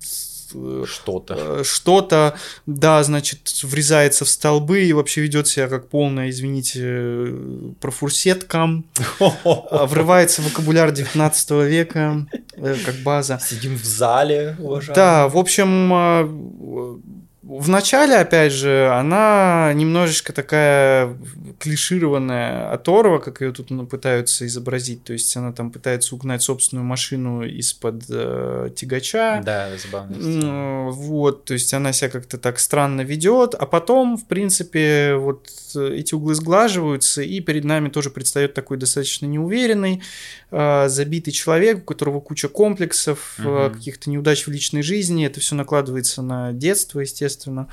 Что-то. 0.86 1.34
э, 1.60 1.64
что-то, 1.64 2.36
да, 2.66 3.02
значит, 3.02 3.62
врезается 3.62 4.24
в 4.24 4.28
столбы 4.28 4.84
и 4.84 4.92
вообще 4.92 5.22
ведет 5.22 5.48
себя 5.48 5.68
как 5.68 5.88
полная, 5.88 6.30
извините, 6.30 6.80
э, 6.82 7.72
профурсетка, 7.80 8.82
а, 9.20 9.86
врывается 9.86 10.42
в 10.42 10.46
вокабуляр 10.46 10.92
19 10.92 11.50
века, 11.66 12.26
э, 12.56 12.76
как 12.84 12.96
база. 12.96 13.40
Сидим 13.44 13.76
в 13.76 13.84
зале, 13.84 14.56
уважаемые. 14.58 14.94
Да, 14.94 15.28
в 15.28 15.36
общем, 15.36 17.00
в 17.42 17.68
начале, 17.68 18.16
опять 18.16 18.52
же, 18.52 18.88
она 18.92 19.72
немножечко 19.74 20.32
такая 20.32 21.16
клишированная 21.62 22.72
оторва, 22.72 23.18
как 23.20 23.40
ее 23.40 23.52
тут 23.52 23.70
ну, 23.70 23.86
пытаются 23.86 24.44
изобразить. 24.46 25.04
То 25.04 25.12
есть 25.12 25.36
она 25.36 25.52
там 25.52 25.70
пытается 25.70 26.14
угнать 26.16 26.42
собственную 26.42 26.84
машину 26.84 27.44
из-под 27.44 28.02
э, 28.08 28.70
тягача. 28.74 29.40
Да, 29.44 29.70
забавно. 29.78 30.90
Вот, 30.90 31.44
то 31.44 31.54
есть 31.54 31.72
она 31.72 31.92
себя 31.92 32.10
как-то 32.10 32.36
так 32.38 32.58
странно 32.58 33.02
ведет, 33.02 33.54
а 33.54 33.66
потом, 33.66 34.16
в 34.16 34.26
принципе, 34.26 35.14
вот 35.14 35.48
э, 35.76 35.94
эти 35.98 36.14
углы 36.14 36.34
сглаживаются, 36.34 37.22
и 37.22 37.38
перед 37.40 37.64
нами 37.64 37.88
тоже 37.90 38.10
предстает 38.10 38.54
такой 38.54 38.76
достаточно 38.76 39.26
неуверенный, 39.26 40.02
э, 40.50 40.88
забитый 40.88 41.32
человек, 41.32 41.78
у 41.78 41.82
которого 41.82 42.20
куча 42.20 42.48
комплексов, 42.48 43.36
э, 43.38 43.42
Мгм. 43.42 43.74
каких-то 43.74 44.10
неудач 44.10 44.46
в 44.46 44.50
личной 44.50 44.82
жизни, 44.82 45.24
это 45.26 45.38
все 45.38 45.54
накладывается 45.54 46.22
на 46.22 46.52
детство, 46.52 47.00
естественно. 47.00 47.68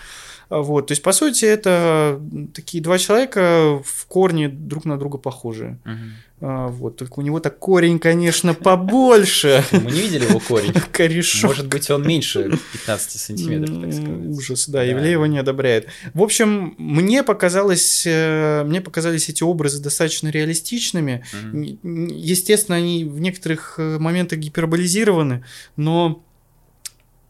А 0.50 0.60
Вот, 0.62 0.88
то 0.88 0.92
есть, 0.92 1.02
по 1.04 1.12
сути, 1.12 1.46
это 1.46 2.20
такие 2.54 2.84
два 2.84 2.98
человека 2.98 3.79
в 3.84 4.06
корне 4.08 4.50
друг 4.50 4.86
на 4.86 4.98
друга 4.98 5.18
похожие. 5.18 5.80
Мгм. 5.86 6.14
А, 6.42 6.68
Вот, 6.68 6.98
только 6.98 7.20
у 7.20 7.22
него 7.22 7.40
так 7.40 7.60
корень, 7.60 8.00
конечно, 8.00 8.54
побольше. 8.54 9.64
Мы 9.72 9.92
не 9.92 10.02
видели 10.02 10.26
его 10.26 10.40
корень. 10.40 10.74
Корешок. 10.92 11.50
Может 11.50 11.68
быть, 11.68 11.90
он 11.90 12.08
меньше 12.08 12.52
15 12.74 13.12
сантиметров, 13.20 13.82
так 13.82 13.94
сказать. 13.94 14.26
Ужас, 14.28 14.70
да, 14.70 14.80
Да. 14.80 14.92
Ивлеева 14.92 15.26
не 15.26 15.40
одобряет. 15.40 15.88
В 16.14 16.22
общем, 16.22 16.76
мне 16.78 17.24
показалось, 17.24 18.04
э, 18.06 18.64
мне 18.66 18.82
показались 18.82 19.30
эти 19.30 19.44
образы 19.44 19.82
достаточно 19.82 20.30
реалистичными. 20.30 21.24
Естественно, 21.84 22.78
они 22.78 23.04
в 23.06 23.20
некоторых 23.20 23.76
э, 23.78 23.98
моментах 24.00 24.40
гиперболизированы, 24.40 25.44
но 25.76 26.24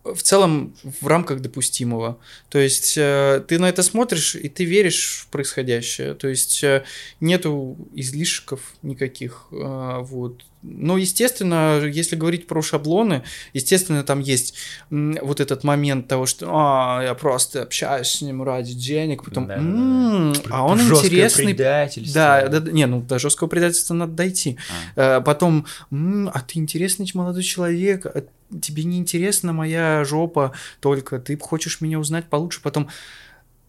в 0.03 0.21
целом 0.21 0.75
в 0.83 1.07
рамках 1.07 1.41
допустимого. 1.41 2.17
То 2.49 2.59
есть 2.59 2.97
э, 2.97 3.43
ты 3.47 3.59
на 3.59 3.69
это 3.69 3.83
смотришь, 3.83 4.35
и 4.35 4.49
ты 4.49 4.63
веришь 4.65 5.25
в 5.25 5.27
происходящее. 5.27 6.13
То 6.13 6.27
есть 6.27 6.63
э, 6.63 6.83
нету 7.19 7.77
излишков 7.93 8.73
никаких. 8.81 9.47
э, 9.51 9.99
вот. 10.01 10.45
Но, 10.61 10.97
естественно, 10.97 11.79
если 11.85 12.15
говорить 12.15 12.45
про 12.47 12.61
шаблоны, 12.61 13.23
естественно, 13.53 14.03
там 14.03 14.19
есть 14.19 14.55
вот 14.89 15.39
этот 15.39 15.63
момент 15.63 16.07
того, 16.07 16.25
что 16.25 16.47
а, 16.51 17.01
я 17.03 17.13
просто 17.13 17.61
общаюсь 17.63 18.07
с 18.07 18.21
ним 18.21 18.43
ради 18.43 18.73
денег, 18.73 19.23
потом, 19.23 19.47
Да-да-да. 19.47 19.67
«М, 19.67 20.33
а 20.49 20.65
он 20.65 20.79
Жёсткое 20.79 21.07
интересный 21.07 21.53
предательство. 21.55 22.13
да, 22.21 22.47
да, 22.47 22.59
да, 22.59 22.71
не, 22.71 22.85
ну 22.87 23.01
до 23.01 23.19
жесткого 23.19 23.47
предательства 23.47 23.93
надо 23.93 24.13
дойти. 24.13 24.57
А. 24.95 25.17
Э, 25.19 25.21
Потом, 25.21 25.65
«М, 25.91 26.29
а 26.33 26.41
ты 26.41 26.59
интересный 26.59 27.09
молодой 27.13 27.43
человек, 27.43 28.05
а 28.05 28.23
тебе 28.61 28.83
не 28.83 28.97
интересна 28.97 29.53
моя 29.53 30.03
жопа, 30.03 30.51
только 30.79 31.19
ты 31.19 31.37
хочешь 31.37 31.81
меня 31.81 31.99
узнать 31.99 32.25
получше. 32.25 32.61
Потом, 32.61 32.89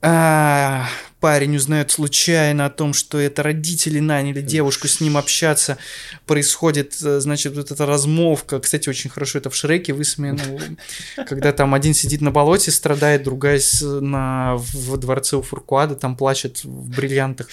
«А, 0.02 0.86
парень 1.20 1.56
узнает 1.56 1.90
случайно 1.90 2.66
о 2.66 2.70
том, 2.70 2.94
что 2.94 3.18
это 3.18 3.42
родители 3.42 4.00
наняли 4.00 4.40
девушку 4.40 4.88
с 4.88 5.00
ним 5.00 5.16
общаться. 5.18 5.76
Происходит, 6.26 6.96
э, 7.02 7.20
значит, 7.20 7.54
вот 7.54 7.70
эта 7.70 7.86
размовка. 7.86 8.58
Кстати, 8.58 8.88
очень 8.88 9.10
хорошо 9.10 9.38
это 9.38 9.50
в 9.50 9.54
Шреке 9.54 9.92
высмеяно. 9.92 10.40
Когда 11.28 11.52
там 11.52 11.74
один 11.74 11.92
сидит 11.92 12.22
на 12.22 12.30
болоте, 12.30 12.70
страдает, 12.70 13.22
другая 13.22 13.60
на, 13.82 14.56
в 14.56 14.96
дворце 14.96 15.36
у 15.36 15.42
Фуркуада, 15.42 15.94
там 15.94 16.16
плачет 16.16 16.64
в 16.64 16.96
бриллиантах. 16.96 17.48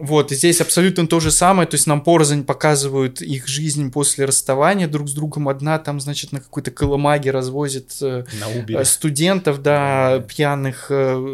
Вот, 0.00 0.32
и 0.32 0.34
здесь 0.34 0.60
абсолютно 0.60 1.06
то 1.06 1.20
же 1.20 1.30
самое, 1.30 1.68
то 1.68 1.74
есть 1.74 1.86
нам 1.86 2.00
порознь 2.00 2.44
показывают 2.44 3.20
их 3.20 3.46
жизнь 3.46 3.90
после 3.92 4.24
расставания 4.24 4.88
друг 4.88 5.08
с 5.08 5.12
другом. 5.12 5.48
Одна 5.48 5.78
там, 5.78 6.00
значит, 6.00 6.32
на 6.32 6.40
какой-то 6.40 6.70
колымаге 6.70 7.30
развозит 7.30 7.96
э, 8.00 8.24
э, 8.68 8.84
студентов, 8.84 9.60
да, 9.60 10.20
пьяных, 10.20 10.86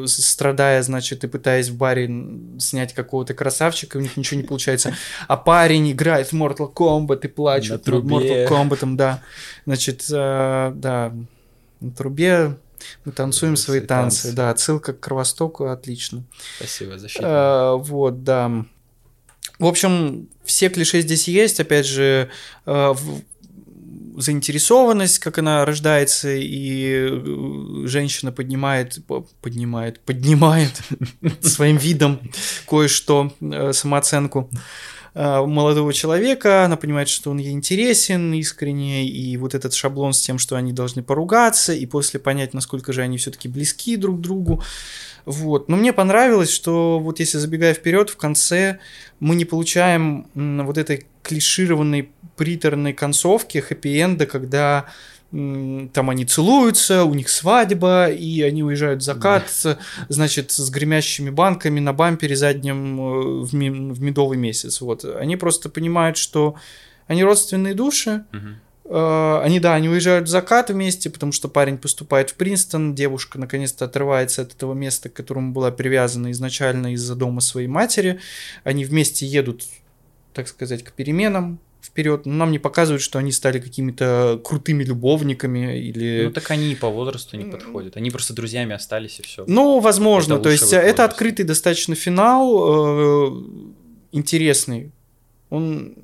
страдая, 0.06 0.82
значит, 0.82 1.24
и 1.24 1.26
пытаясь 1.28 1.68
в 1.68 1.76
баре 1.76 2.06
снять 2.58 2.92
какого-то 2.94 3.34
красавчика, 3.34 3.96
у 3.96 4.00
них 4.00 4.16
ничего 4.16 4.40
не 4.40 4.46
получается. 4.46 4.94
А 5.28 5.36
парень 5.36 5.90
играет 5.92 6.28
в 6.28 6.32
Mortal 6.34 6.72
Kombat 6.72 7.20
и 7.24 7.28
плачет 7.28 7.70
над 7.72 7.84
трубе. 7.84 8.46
Mortal 8.46 8.48
Kombat, 8.48 8.96
да. 8.96 9.22
Значит, 9.66 10.04
э, 10.10 10.72
да, 10.74 11.12
на 11.80 11.90
трубе 11.92 12.56
мы 13.04 13.12
танцуем 13.12 13.56
свои 13.56 13.78
Свои 13.78 13.86
танцы. 13.86 14.22
танцы. 14.24 14.36
Да, 14.36 14.50
отсылка 14.50 14.92
к 14.92 15.00
Кровостоку, 15.00 15.66
отлично. 15.66 16.24
Спасибо, 16.58 16.98
защита. 16.98 17.74
Э, 17.78 17.82
вот, 17.82 18.24
да. 18.24 18.64
В 19.58 19.66
общем, 19.66 20.28
все 20.44 20.68
клише 20.68 21.00
здесь 21.00 21.28
есть. 21.28 21.60
Опять 21.60 21.86
же, 21.86 22.28
э, 22.66 22.92
в- 22.94 23.22
заинтересованность, 24.16 25.18
как 25.18 25.38
она 25.38 25.64
рождается, 25.64 26.30
и 26.30 27.10
э, 27.10 27.86
женщина 27.86 28.32
поднимает, 28.32 29.04
по- 29.06 29.26
поднимает, 29.40 30.00
поднимает 30.00 30.72
своим 31.40 31.76
видом 31.76 32.20
кое-что, 32.68 33.32
э, 33.40 33.72
самооценку 33.72 34.50
э, 35.14 35.44
молодого 35.44 35.92
человека, 35.92 36.64
она 36.64 36.76
понимает, 36.76 37.08
что 37.08 37.30
он 37.30 37.38
ей 37.38 37.52
интересен 37.52 38.32
искренне, 38.34 39.06
и 39.06 39.36
вот 39.36 39.54
этот 39.54 39.74
шаблон 39.74 40.12
с 40.12 40.20
тем, 40.20 40.38
что 40.38 40.56
они 40.56 40.72
должны 40.72 41.02
поругаться, 41.02 41.72
и 41.72 41.86
после 41.86 42.20
понять, 42.20 42.54
насколько 42.54 42.92
же 42.92 43.02
они 43.02 43.18
все-таки 43.18 43.48
близки 43.48 43.96
друг 43.96 44.18
к 44.18 44.20
другу. 44.20 44.62
Вот. 45.26 45.68
Но 45.68 45.76
мне 45.76 45.92
понравилось, 45.92 46.50
что 46.50 46.98
вот 46.98 47.18
если 47.18 47.38
забегая 47.38 47.74
вперед, 47.74 48.10
в 48.10 48.16
конце 48.16 48.78
мы 49.20 49.34
не 49.36 49.44
получаем 49.44 50.28
вот 50.34 50.76
этой 50.76 51.06
клишированной 51.22 52.10
приторной 52.36 52.92
концовки, 52.92 53.58
хэппи-энда, 53.58 54.26
когда 54.26 54.86
там 55.30 56.10
они 56.10 56.24
целуются, 56.24 57.02
у 57.04 57.12
них 57.14 57.28
свадьба, 57.28 58.08
и 58.08 58.40
они 58.42 58.62
уезжают 58.62 59.02
в 59.02 59.04
закат, 59.04 59.50
значит, 60.08 60.52
с 60.52 60.70
гремящими 60.70 61.30
банками 61.30 61.80
на 61.80 61.92
бампере 61.92 62.36
заднем 62.36 63.00
э, 63.00 63.44
в, 63.44 63.52
ми- 63.52 63.92
в 63.92 64.00
медовый 64.00 64.38
месяц. 64.38 64.80
Вот. 64.80 65.04
Они 65.04 65.36
просто 65.36 65.68
понимают, 65.70 66.18
что 66.18 66.54
они 67.08 67.24
родственные 67.24 67.74
души. 67.74 68.24
Э, 68.84 69.40
Они, 69.42 69.58
да, 69.58 69.74
они 69.74 69.88
уезжают 69.88 70.28
в 70.28 70.30
закат 70.30 70.70
вместе, 70.70 71.10
потому 71.10 71.32
что 71.32 71.48
парень 71.48 71.78
поступает 71.78 72.30
в 72.30 72.34
Принстон, 72.34 72.94
девушка 72.94 73.38
наконец-то 73.38 73.86
отрывается 73.86 74.42
от 74.42 74.52
этого 74.54 74.74
места, 74.74 75.08
к 75.08 75.14
которому 75.14 75.52
была 75.52 75.72
привязана 75.72 76.30
изначально 76.30 76.92
из-за 76.92 77.16
дома 77.16 77.40
своей 77.40 77.66
матери. 77.66 78.20
Они 78.62 78.84
вместе 78.84 79.26
едут, 79.26 79.64
так 80.32 80.46
сказать, 80.46 80.84
к 80.84 80.92
переменам 80.92 81.58
вперед. 81.84 82.26
Но 82.26 82.32
нам 82.32 82.50
не 82.50 82.58
показывают, 82.58 83.02
что 83.02 83.18
они 83.18 83.32
стали 83.32 83.58
какими-то 83.60 84.40
крутыми 84.42 84.84
любовниками 84.84 85.78
или... 85.78 86.24
Ну 86.26 86.32
так 86.32 86.50
они 86.50 86.72
и 86.72 86.74
по 86.74 86.88
возрасту 86.88 87.36
не 87.36 87.44
подходят. 87.44 87.96
Они 87.96 88.10
просто 88.10 88.32
друзьями 88.32 88.74
остались 88.74 89.20
и 89.20 89.22
все. 89.22 89.44
Ну, 89.46 89.80
возможно. 89.80 90.34
Это 90.34 90.44
То 90.44 90.50
есть 90.50 90.72
их 90.72 90.78
это 90.78 91.04
открытый 91.04 91.44
достаточно 91.44 91.94
финал, 91.94 93.28
э, 93.28 93.42
интересный. 94.12 94.90
Он, 95.50 95.94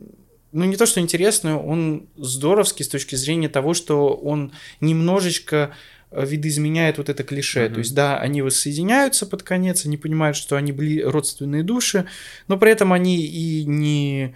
ну 0.52 0.64
не 0.64 0.76
то 0.76 0.86
что 0.86 1.00
интересный, 1.00 1.54
он 1.54 2.06
здоровский 2.16 2.84
с 2.84 2.88
точки 2.88 3.14
зрения 3.14 3.48
того, 3.48 3.74
что 3.74 4.08
он 4.08 4.52
немножечко 4.80 5.74
э, 6.10 6.26
видоизменяет 6.26 6.98
вот 6.98 7.08
это 7.08 7.22
клише. 7.22 7.64
Мгм. 7.64 7.74
То 7.74 7.78
есть, 7.78 7.94
да, 7.94 8.18
они 8.18 8.42
воссоединяются 8.42 9.26
под 9.26 9.42
конец, 9.42 9.86
они 9.86 9.96
понимают, 9.96 10.36
что 10.36 10.56
они 10.56 10.72
бли- 10.72 11.02
родственные 11.02 11.62
души, 11.62 12.06
но 12.48 12.58
при 12.58 12.70
этом 12.70 12.92
они 12.92 13.24
и 13.24 13.64
не 13.64 14.34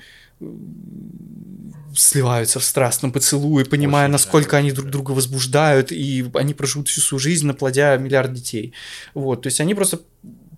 сливаются 1.97 2.59
в 2.59 2.65
страстном 2.65 3.13
поцелуе, 3.13 3.65
понимая, 3.65 4.07
Очень 4.07 4.13
насколько 4.13 4.53
да, 4.53 4.59
они 4.59 4.73
друг 4.73 4.91
друга 4.91 5.13
возбуждают, 5.13 5.93
и 5.93 6.29
они 6.35 6.55
проживут 6.55 6.89
всю 6.89 7.01
свою 7.01 7.21
жизнь, 7.21 7.47
наплодя 7.47 7.97
миллиард 7.97 8.33
детей. 8.33 8.75
Вот, 9.15 9.43
то 9.43 9.47
есть 9.47 9.61
они 9.61 9.75
просто 9.75 10.01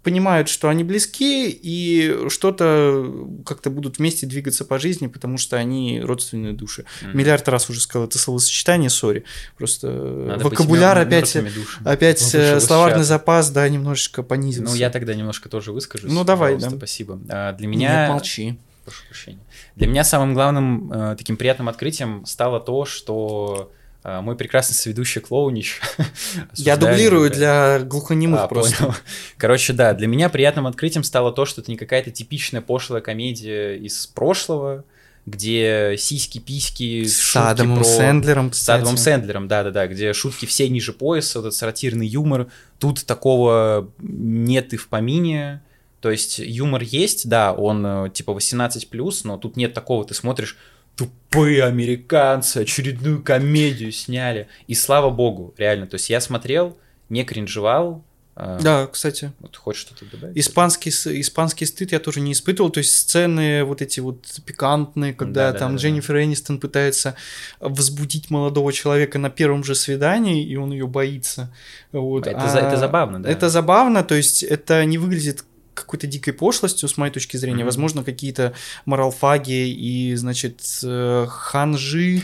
понимают, 0.07 0.49
что 0.49 0.69
они 0.69 0.85
близки 0.85 1.51
и 1.51 2.29
что-то 2.29 3.13
как-то 3.45 3.71
будут 3.71 3.99
вместе 3.99 4.25
двигаться 4.25 4.65
по 4.65 4.79
жизни, 4.79 5.09
потому 5.09 5.37
что 5.37 5.57
они 5.57 6.01
родственные 6.01 6.53
души. 6.53 6.85
Мгм. 7.03 7.19
Миллиард 7.19 7.49
раз 7.49 7.69
уже 7.69 7.81
сказал 7.81 8.07
это 8.07 8.17
словосочетание, 8.17 8.89
сори. 8.89 9.25
Просто 9.59 9.89
Надо 9.89 10.45
вокабуляр 10.45 10.97
опять, 10.97 11.37
опять 11.85 12.35
э, 12.37 12.61
словарный 12.61 13.03
запас, 13.03 13.51
да, 13.51 13.69
немножечко 13.69 14.23
понизился. 14.23 14.75
Ну, 14.75 14.79
я 14.79 14.91
тогда 14.91 15.13
немножко 15.13 15.49
тоже 15.49 15.73
выскажусь. 15.73 16.13
Ну, 16.13 16.23
давай, 16.23 16.57
да. 16.57 16.71
Спасибо. 16.71 17.21
А, 17.29 17.53
Для 17.55 17.67
Нет, 17.67 17.77
меня... 17.77 18.09
молчи. 18.09 18.61
Прошу 18.87 19.05
прощения. 19.09 19.41
Для 19.75 19.87
меня 19.89 20.05
самым 20.05 20.33
главным 20.33 20.91
э, 20.93 21.17
таким 21.19 21.37
приятным 21.37 21.69
открытием 21.69 22.25
стало 22.25 22.61
то, 22.61 22.85
что 22.87 23.73
э, 24.05 24.21
мой 24.21 24.37
прекрасный 24.37 24.75
соведущий 24.75 25.21
Клоунич... 25.21 25.81
Я 26.55 26.77
дублирую 26.77 27.31
для 27.31 27.81
глухонемых 27.81 28.41
А, 28.43 28.49
просто. 28.49 28.77
понял. 28.79 28.95
Короче, 29.37 29.73
да, 29.73 29.93
для 29.93 30.07
меня 30.07 30.29
приятным 30.29 30.67
открытием 30.69 31.03
стало 31.03 31.33
то, 31.33 31.45
что 31.47 31.61
это 31.61 31.71
не 31.71 31.77
какая-то 31.77 32.11
типичная 32.13 32.61
пошлая 32.63 33.03
комедия 33.03 33.75
из 33.77 34.07
прошлого, 34.07 34.85
где 35.27 35.97
сиськи, 35.99 36.39
письки, 36.39 37.03
С 37.05 37.35
Адамом 37.35 37.79
про- 37.79 37.85
Сэндлером, 37.85 38.53
С 38.53 38.69
Адамом 38.69 38.95
кстати. 38.95 39.17
Сэндлером, 39.17 39.49
да-да-да, 39.49 39.89
где 39.89 40.13
шутки 40.13 40.47
все 40.47 40.69
ниже 40.69 40.93
пояса, 40.93 41.41
вот 41.41 41.49
этот 41.49 41.59
сатирный 41.59 42.07
юмор. 42.07 42.47
Тут 42.79 43.05
такого 43.05 43.91
нет 43.99 44.73
и 44.73 44.77
в 44.77 44.87
помине. 44.89 45.63
То 46.07 46.13
есть 46.13 46.39
юмор 46.39 46.83
есть, 46.85 47.29
да, 47.29 47.53
он 47.53 47.85
э, 47.85 48.11
типа 48.11 48.31
18+, 48.31 49.21
но 49.25 49.37
тут 49.39 49.57
нет 49.57 49.75
такого, 49.75 50.05
ты 50.05 50.15
смотришь, 50.15 50.57
тупые 50.95 51.65
американцы, 51.65 52.59
очередную 52.59 53.25
комедию 53.25 53.91
сняли. 53.91 54.47
И 54.69 54.75
слава 54.77 55.11
богу, 55.11 55.53
реально. 55.59 55.89
То 55.89 55.95
есть 55.97 56.09
я 56.09 56.21
смотрел, 56.21 56.77
не 57.09 57.25
кринжевал. 57.25 58.05
э, 58.37 58.61
Да, 58.63 58.87
кстати. 58.87 59.33
Вот 59.41 59.57
хочешь 59.57 59.83
что-то 59.83 60.05
добавить? 60.05 60.39
Испанский, 60.39 60.91
испанский 60.91 61.67
стыд 61.67 61.91
я 61.91 61.99
тоже 61.99 62.21
не 62.21 62.33
испытывал, 62.33 62.71
то 62.71 62.79
есть 62.79 62.95
сцены 62.97 63.65
вот 63.65 63.83
эти 63.83 63.99
вот 63.99 64.25
пикантные, 64.47 65.13
когда 65.13 65.47
Да-да-да-да. 65.47 65.59
там 65.59 65.77
Дженнифер 65.77 66.19
Энистон 66.23 66.61
пытается 66.61 67.17
возбудить 67.61 68.31
молодого 68.31 68.73
человека 68.73 69.19
на 69.19 69.29
первом 69.31 69.65
же 69.65 69.75
свидании, 69.75 70.47
и 70.47 70.55
он 70.57 70.71
ее 70.71 70.87
боится. 70.87 71.53
Вот. 71.93 72.27
Это 72.29 72.49
за- 72.49 72.59
это 72.61 72.77
забавно, 72.77 73.23
да. 73.23 73.29
Это 73.31 73.49
забавно, 73.49 74.05
то 74.05 74.15
есть 74.15 74.43
это 74.45 74.85
не 74.85 74.99
выглядит 74.99 75.45
какой-то 75.77 76.07
дикой 76.07 76.33
пошлостью, 76.33 76.89
с 76.89 76.97
моей 76.97 77.13
точки 77.13 77.37
зрения. 77.37 77.59
Мгм. 77.59 77.67
Возможно, 77.67 78.05
какие-то 78.05 78.55
моралфаги 78.85 79.69
и, 79.69 80.15
значит, 80.17 80.61
э, 80.83 81.27
ханжи 81.29 82.23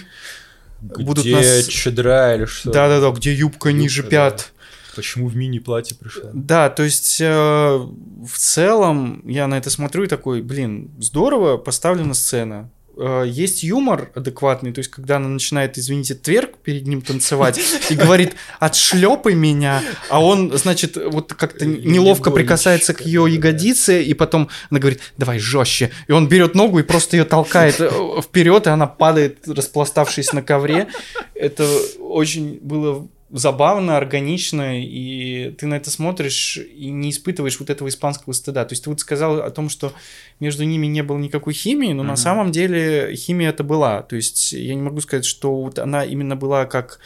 будут 0.80 1.24
Где 1.24 1.36
нас... 1.36 1.66
чедра 1.66 2.34
или 2.34 2.46
что? 2.46 2.70
Да-да-да, 2.72 3.10
где 3.10 3.32
юбка 3.32 3.68
Юбка, 3.68 3.72
ниже 3.72 4.02
да. 4.02 4.08
пят. 4.08 4.52
Почему 4.96 5.28
в 5.28 5.36
мини-платье 5.36 5.96
пришла? 5.96 6.30
Да, 6.34 6.68
то 6.68 6.82
есть 6.82 7.20
э, 7.20 7.26
в 7.26 8.36
целом 8.36 9.26
я 9.26 9.46
на 9.46 9.56
это 9.56 9.70
смотрю 9.70 10.04
и 10.04 10.06
такой, 10.06 10.42
блин, 10.42 10.90
здорово 10.98 11.56
поставлена 11.56 12.14
сцена. 12.14 12.70
Э, 12.96 13.24
есть 13.26 13.62
юмор 13.62 14.10
адекватный, 14.14 14.72
то 14.72 14.80
есть 14.80 14.90
когда 14.90 15.16
она 15.16 15.28
начинает, 15.28 15.78
извините, 15.78 16.14
тверк 16.14 16.58
перед 16.58 16.86
ним 16.86 17.00
танцевать 17.00 17.58
и 17.88 17.94
говорит, 17.94 18.34
отшлепай 18.60 19.34
меня, 19.34 19.82
а 20.10 20.22
он, 20.22 20.56
значит, 20.56 20.96
вот 20.96 21.32
как-то 21.32 21.64
неловко 21.64 22.28
Легонечко, 22.28 22.30
прикасается 22.30 22.92
к 22.92 23.00
ее 23.00 23.26
ягодице, 23.28 24.02
и 24.02 24.12
потом 24.12 24.50
она 24.70 24.78
говорит, 24.78 25.00
давай 25.16 25.38
жестче, 25.38 25.90
и 26.06 26.12
он 26.12 26.28
берет 26.28 26.54
ногу 26.54 26.80
и 26.80 26.82
просто 26.82 27.16
ее 27.16 27.24
толкает 27.24 27.76
вперед, 27.76 28.66
и 28.66 28.70
она 28.70 28.86
падает, 28.86 29.48
распластавшись 29.48 30.32
на 30.32 30.42
ковре. 30.42 30.88
Это 31.34 31.66
очень 31.98 32.58
было 32.60 33.08
забавно, 33.32 33.96
органично, 33.96 34.80
и 34.80 35.50
ты 35.52 35.66
на 35.66 35.74
это 35.74 35.90
смотришь 35.90 36.58
и 36.58 36.90
не 36.90 37.10
испытываешь 37.10 37.58
вот 37.58 37.70
этого 37.70 37.88
испанского 37.88 38.32
стыда. 38.34 38.64
То 38.66 38.74
есть 38.74 38.84
ты 38.84 38.90
вот 38.90 39.00
сказал 39.00 39.40
о 39.40 39.50
том, 39.50 39.70
что 39.70 39.92
между 40.38 40.64
ними 40.64 40.86
не 40.86 41.02
было 41.02 41.18
никакой 41.18 41.54
химии, 41.54 41.92
но 41.92 42.02
на 42.02 42.10
Мгм. 42.10 42.16
самом 42.16 42.52
деле 42.52 43.14
химия 43.16 43.48
это 43.48 43.64
была. 43.64 44.02
То 44.02 44.16
есть 44.16 44.52
я 44.52 44.74
не 44.74 44.82
могу 44.82 45.00
сказать, 45.00 45.24
что 45.24 45.62
вот 45.62 45.78
она 45.78 46.04
именно 46.04 46.36
была 46.36 46.66
как 46.66 47.00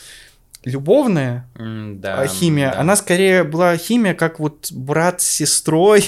любовная 0.66 1.48
М, 1.58 2.00
Да. 2.00 2.26
химия, 2.26 2.72
да. 2.72 2.80
она 2.80 2.96
скорее 2.96 3.44
была 3.44 3.76
химия 3.76 4.14
как 4.14 4.38
вот 4.40 4.70
брат 4.72 5.20
с 5.22 5.26
сестрой. 5.26 6.04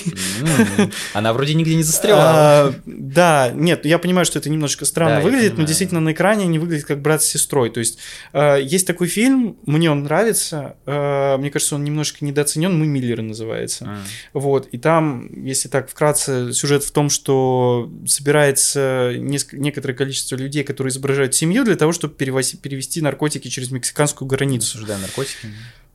М, 0.79 0.91
Она 1.15 1.33
вроде 1.33 1.55
нигде 1.55 1.75
не 1.77 1.83
застряла. 1.85 2.23
А, 2.25 2.75
Да, 2.85 3.51
нет, 3.55 3.87
я 3.87 3.99
понимаю, 3.99 4.27
что 4.27 4.39
это 4.41 4.51
немножко 4.51 4.85
странно 4.85 5.17
Да, 5.17 5.21
выглядит, 5.23 5.57
но 5.57 5.65
действительно 5.65 6.01
на 6.01 6.13
экране 6.13 6.45
они 6.45 6.59
выглядят 6.59 6.87
как 6.87 7.01
брат 7.01 7.23
с 7.23 7.27
сестрой. 7.27 7.71
То 7.71 7.79
есть 7.81 7.99
э, 8.33 8.59
есть 8.63 8.87
такой 8.87 9.07
фильм, 9.07 9.57
мне 9.65 9.91
он 9.91 10.03
нравится, 10.03 10.77
э, 10.87 11.37
мне 11.39 11.51
кажется, 11.51 11.77
он 11.77 11.85
немножко 11.85 12.25
недооценен, 12.25 12.77
«Мы 12.79 12.87
Миллеры» 12.87 13.23
называется. 13.23 13.85
М. 13.85 13.99
Вот, 14.35 14.67
и 14.73 14.79
там, 14.79 15.29
если 15.45 15.69
так 15.69 15.89
вкратце, 15.89 16.53
сюжет 16.53 16.83
в 16.83 16.91
том, 16.91 17.11
что 17.11 17.89
собирается 18.07 19.13
неск- 19.17 19.57
некоторое 19.57 19.95
количество 19.95 20.37
людей, 20.37 20.65
которые 20.65 20.91
изображают 20.91 21.35
семью 21.35 21.65
для 21.65 21.77
того, 21.77 21.93
чтобы 21.93 22.15
перевести 22.15 23.01
наркотики 23.01 23.49
через 23.49 23.71
мексиканскую 23.71 24.27
границу. 24.29 24.48
Осуждаю 24.57 24.99
наркотики. 25.01 25.49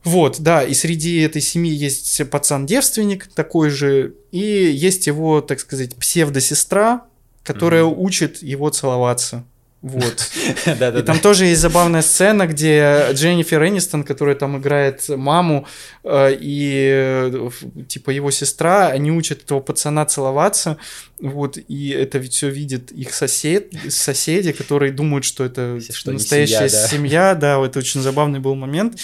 Вот, 0.04 0.38
да, 0.40 0.62
и 0.62 0.74
среди 0.74 1.16
этой 1.20 1.40
семьи 1.40 1.72
есть 1.74 2.30
пацан-девственник 2.30 3.26
такой 3.28 3.70
же, 3.70 4.14
и 4.30 4.38
есть 4.38 5.06
его, 5.06 5.40
так 5.40 5.58
сказать, 5.60 5.96
псевдосестра, 5.96 7.04
которая 7.42 7.84
Мгм. 7.84 7.98
учит 8.00 8.42
его 8.42 8.68
целоваться. 8.68 9.44
Вот. 9.84 10.30
И 10.66 11.02
там 11.02 11.18
тоже 11.20 11.44
есть 11.44 11.60
забавная 11.60 12.00
сцена, 12.00 12.46
где 12.46 13.08
Дженнифер 13.12 13.62
Энистон, 13.66 14.02
которая 14.02 14.34
там 14.34 14.56
играет 14.56 15.06
маму, 15.10 15.66
э, 16.04 16.34
и 16.40 16.88
э, 16.90 17.50
типа 17.86 18.08
его 18.08 18.30
сестра, 18.30 18.88
они 18.88 19.12
учат 19.12 19.42
этого 19.42 19.60
пацана 19.60 20.06
целоваться, 20.06 20.78
вот, 21.20 21.58
и 21.58 21.90
это 21.90 22.16
ведь 22.16 22.32
все 22.32 22.48
видит 22.48 22.92
их 22.92 23.12
сосед, 23.12 23.74
соседи, 23.90 24.52
которые 24.52 24.90
думают, 24.90 25.26
что 25.26 25.44
это 25.44 25.78
Что 25.92 26.12
настоящая 26.12 26.70
семья, 26.70 26.80
да. 26.80 26.88
семья, 26.88 27.34
да, 27.34 27.66
это 27.66 27.78
очень 27.80 28.00
забавный 28.00 28.40
был 28.40 28.54
момент, 28.54 28.98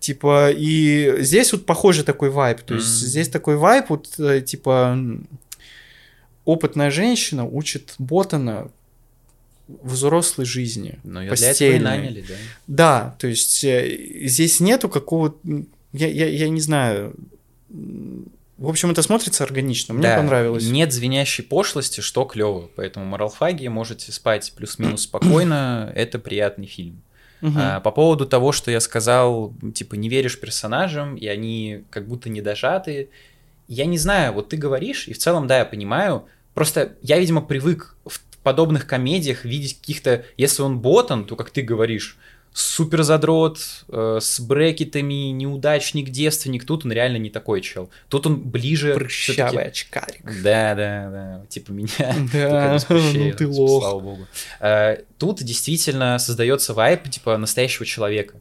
типа, 0.00 0.50
и 0.50 1.14
здесь 1.20 1.52
вот 1.52 1.64
похожий 1.64 2.02
такой 2.02 2.30
вайп, 2.30 2.62
то 2.62 2.74
есть 2.74 3.02
Мгм. 3.02 3.06
здесь 3.06 3.28
такой 3.28 3.56
вайп, 3.56 3.88
вот, 3.90 4.08
э, 4.18 4.40
типа, 4.40 4.98
опытная 6.44 6.90
женщина 6.90 7.46
учит 7.46 7.94
Ботана 7.98 8.72
взрослой 9.68 10.44
жизни. 10.44 10.98
Ну, 11.04 11.20
ее 11.20 11.32
для 11.32 11.50
этого 11.50 11.70
и 11.70 11.78
наняли, 11.78 12.24
да. 12.26 12.34
Да, 12.66 13.16
то 13.18 13.26
есть 13.26 13.64
э, 13.64 14.26
здесь 14.26 14.60
нету 14.60 14.88
какого-то... 14.88 15.38
Я, 15.92 16.08
я, 16.08 16.28
я 16.28 16.48
не 16.48 16.60
знаю. 16.60 17.14
В 17.68 18.68
общем, 18.68 18.90
это 18.90 19.02
смотрится 19.02 19.44
органично. 19.44 19.94
Мне 19.94 20.02
Да, 20.02 20.16
понравилось. 20.16 20.68
Нет 20.68 20.92
звенящей 20.92 21.44
пошлости, 21.44 22.00
что 22.00 22.24
клево. 22.24 22.70
Поэтому 22.76 23.06
моралфаги 23.06 23.66
можете 23.68 24.12
спать 24.12 24.52
плюс-минус 24.56 25.02
спокойно. 25.02 25.90
Это 25.94 26.18
приятный 26.18 26.66
фильм. 26.66 27.02
Мгм. 27.40 27.58
А, 27.58 27.80
по 27.80 27.90
поводу 27.90 28.26
того, 28.26 28.52
что 28.52 28.70
я 28.70 28.80
сказал, 28.80 29.52
типа, 29.74 29.96
не 29.96 30.08
веришь 30.08 30.40
персонажам, 30.40 31.16
и 31.16 31.26
они 31.26 31.84
как 31.90 32.06
будто 32.06 32.28
не 32.28 32.40
дожаты. 32.40 33.08
Я 33.68 33.86
не 33.86 33.98
знаю, 33.98 34.34
вот 34.34 34.50
ты 34.50 34.56
говоришь, 34.56 35.08
и 35.08 35.14
в 35.14 35.18
целом, 35.18 35.46
да, 35.46 35.58
я 35.58 35.64
понимаю. 35.64 36.26
Просто 36.54 36.96
я, 37.02 37.18
видимо, 37.18 37.42
привык 37.42 37.96
в 38.06 38.20
подобных 38.44 38.86
комедиях 38.86 39.44
видеть 39.44 39.80
каких-то... 39.80 40.24
Если 40.36 40.62
он 40.62 40.78
ботан, 40.78 41.24
то, 41.24 41.34
как 41.34 41.50
ты 41.50 41.62
говоришь, 41.62 42.16
супер 42.54 43.02
задрот, 43.02 43.58
э, 43.88 44.18
с 44.22 44.38
брекетами, 44.38 45.30
неудачник, 45.30 46.10
девственник. 46.10 46.64
Тут 46.64 46.84
он 46.84 46.92
реально 46.92 47.16
не 47.16 47.28
такой 47.28 47.60
чел. 47.60 47.90
Тут 48.08 48.26
он 48.26 48.40
ближе... 48.40 48.94
Прыщавый 48.94 49.64
очкарик. 49.64 50.24
Да, 50.42 50.74
да, 50.76 51.10
да. 51.10 51.46
Типа 51.48 51.72
меня. 51.72 52.14
Да, 52.32 52.78
прыщей, 52.88 53.30
ну 53.32 53.36
ты 53.36 53.48
лох. 53.48 53.82
Слава 53.82 54.00
богу. 54.00 54.26
Э, 54.60 54.98
Тут 55.18 55.42
действительно 55.42 56.18
создается 56.18 56.72
вайп, 56.74 57.10
типа, 57.10 57.36
настоящего 57.36 57.84
человека. 57.84 58.36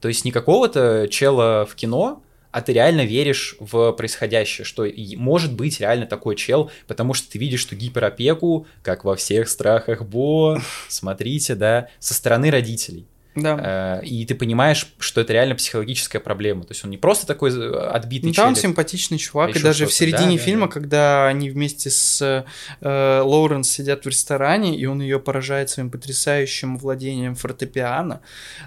То 0.00 0.08
есть 0.08 0.24
не 0.24 0.30
какого-то 0.30 1.08
чела 1.10 1.66
в 1.66 1.74
кино, 1.74 2.22
а 2.56 2.62
ты 2.62 2.72
реально 2.72 3.04
веришь 3.04 3.54
в 3.60 3.92
происходящее, 3.92 4.64
что 4.64 4.86
может 5.18 5.52
быть 5.52 5.78
реально 5.78 6.06
такой 6.06 6.36
чел, 6.36 6.70
потому 6.86 7.12
что 7.12 7.30
ты 7.30 7.38
видишь, 7.38 7.60
что 7.60 7.76
гиперопеку, 7.76 8.66
как 8.82 9.04
во 9.04 9.14
всех 9.14 9.50
страхах 9.50 10.06
Бо, 10.06 10.62
смотрите, 10.88 11.54
да, 11.54 11.88
со 11.98 12.14
стороны 12.14 12.50
родителей. 12.50 13.04
Да. 13.36 14.00
Э, 14.02 14.04
И 14.04 14.24
ты 14.26 14.34
понимаешь, 14.34 14.92
что 14.98 15.20
это 15.20 15.32
реально 15.32 15.54
психологическая 15.54 16.20
проблема. 16.20 16.62
То 16.64 16.72
есть 16.72 16.84
он 16.84 16.90
не 16.90 16.96
просто 16.98 17.26
такой 17.26 17.50
э, 17.50 17.72
отбитый 17.90 18.30
Ну, 18.30 18.34
там 18.34 18.54
челик. 18.54 18.62
симпатичный 18.62 19.18
чувак, 19.18 19.50
и 19.50 19.52
Еще 19.52 19.62
даже 19.62 19.86
в 19.86 19.92
середине 19.92 20.38
да, 20.38 20.42
фильма, 20.42 20.66
да. 20.66 20.72
когда 20.72 21.26
они 21.28 21.50
вместе 21.50 21.90
с 21.90 22.44
э, 22.80 23.20
Лоуренс 23.22 23.68
сидят 23.68 24.04
в 24.04 24.08
ресторане, 24.08 24.76
и 24.76 24.86
он 24.86 25.00
ее 25.02 25.20
поражает 25.20 25.70
своим 25.70 25.90
потрясающим 25.90 26.78
владением 26.78 27.34
фортепиано, 27.34 28.20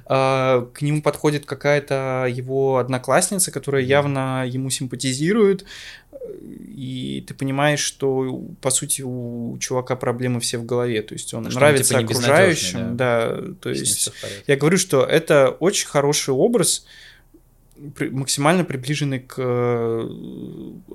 э, 0.06 0.66
к 0.74 0.82
нему 0.82 1.02
подходит 1.02 1.46
какая-то 1.46 2.28
его 2.30 2.78
одноклассница, 2.78 3.52
которая 3.52 3.82
явно 3.84 4.46
ему 4.48 4.70
симпатизирует, 4.70 5.66
и 6.76 7.24
ты 7.28 7.34
понимаешь, 7.34 7.80
что, 7.80 8.44
по 8.62 8.72
сути, 8.72 9.02
у 9.02 9.58
чувака 9.60 9.96
проблемы 9.96 10.40
все 10.40 10.58
в 10.58 10.66
голове, 10.66 11.02
то 11.02 11.14
есть 11.14 11.34
он 11.34 11.44
что 11.50 11.58
он, 11.58 11.62
нравится 11.62 11.94
типа, 11.94 12.00
не 12.00 12.06
безнадёжный, 12.08 12.34
окружающим, 12.34 12.98
да, 12.98 13.38
то 13.62 13.74
С 13.74 13.76
ним 13.76 13.86
есть... 13.86 14.12
Я 14.48 14.56
говорю, 14.56 14.78
что 14.78 15.04
это 15.06 15.50
очень 15.60 15.88
хороший 15.88 16.34
образ, 16.34 16.86
максимально 18.12 18.66
приближенный 18.66 19.20
к 19.20 19.36
э, 19.38 20.10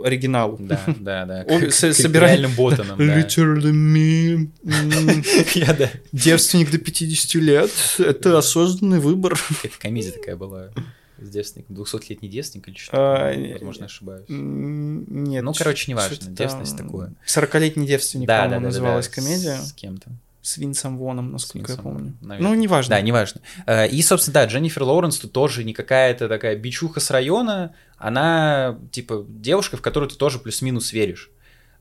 оригиналу. 0.05 0.59
Да, 0.61 0.81
да, 0.99 1.25
да. 1.25 1.45
К- 1.45 1.73
со- 1.73 1.91
к 1.91 1.95
собирай- 1.95 2.33
реальным 2.33 2.53
ботанам, 2.55 2.99
да. 2.99 3.21
Literally 3.21 3.73
me. 3.73 4.49
Я, 5.55 5.73
да. 5.73 5.91
Девственник 6.13 6.71
до 6.71 6.79
50 6.79 7.35
лет. 7.43 7.71
Это 7.99 8.37
осознанный 8.39 9.01
выбор. 9.01 9.39
Какая-то 9.49 9.79
комедия 9.79 10.11
такая 10.11 10.37
была 10.37 10.71
с 11.19 11.29
девственником. 11.29 11.77
200-летний 11.77 12.29
девственник 12.29 12.69
или 12.69 12.77
что 12.77 12.93
А, 12.93 13.53
Возможно, 13.55 13.87
ошибаюсь. 13.87 14.25
Нет. 14.29 15.43
Ну, 15.43 15.53
короче, 15.53 15.91
неважно, 15.91 16.17
что-то 16.17 16.31
девственность 16.33 16.77
такое. 16.77 17.13
40-летний 17.27 17.87
девственник, 17.87 18.27
Да, 18.27 18.43
по-моему, 18.43 18.55
да, 18.55 18.61
да, 18.61 18.67
называлась 18.67 19.09
да, 19.09 19.15
комедия. 19.15 19.57
С 19.57 19.73
кем-то. 19.73 20.11
С 20.43 20.59
Винсом 20.59 20.99
Воном, 20.99 21.33
насколько 21.33 21.73
я 21.73 21.77
Винсом 21.77 21.85
помню. 21.85 21.99
Воном, 21.99 22.19
наверное. 22.21 22.51
Ну, 22.51 22.55
неважно. 22.55 22.97
Да, 22.97 23.01
неважно. 23.01 23.41
Э, 23.67 23.89
И, 23.89 24.03
собственно, 24.03 24.35
да, 24.35 24.45
Дженнифер 24.47 24.83
Лоуренс 24.83 25.19
тут 25.19 25.33
тоже 25.33 25.65
не 25.65 25.73
какая-то 25.73 26.29
такая 26.29 26.57
бичуха 26.57 27.01
с 27.01 27.11
района. 27.11 27.75
Она, 27.97 28.79
типа, 28.91 29.25
девушка, 29.29 29.77
в 29.77 29.83
которую 29.83 30.11
ты 30.11 30.17
тоже 30.17 30.39
плюс-минус 30.39 30.93
веришь. 30.93 31.31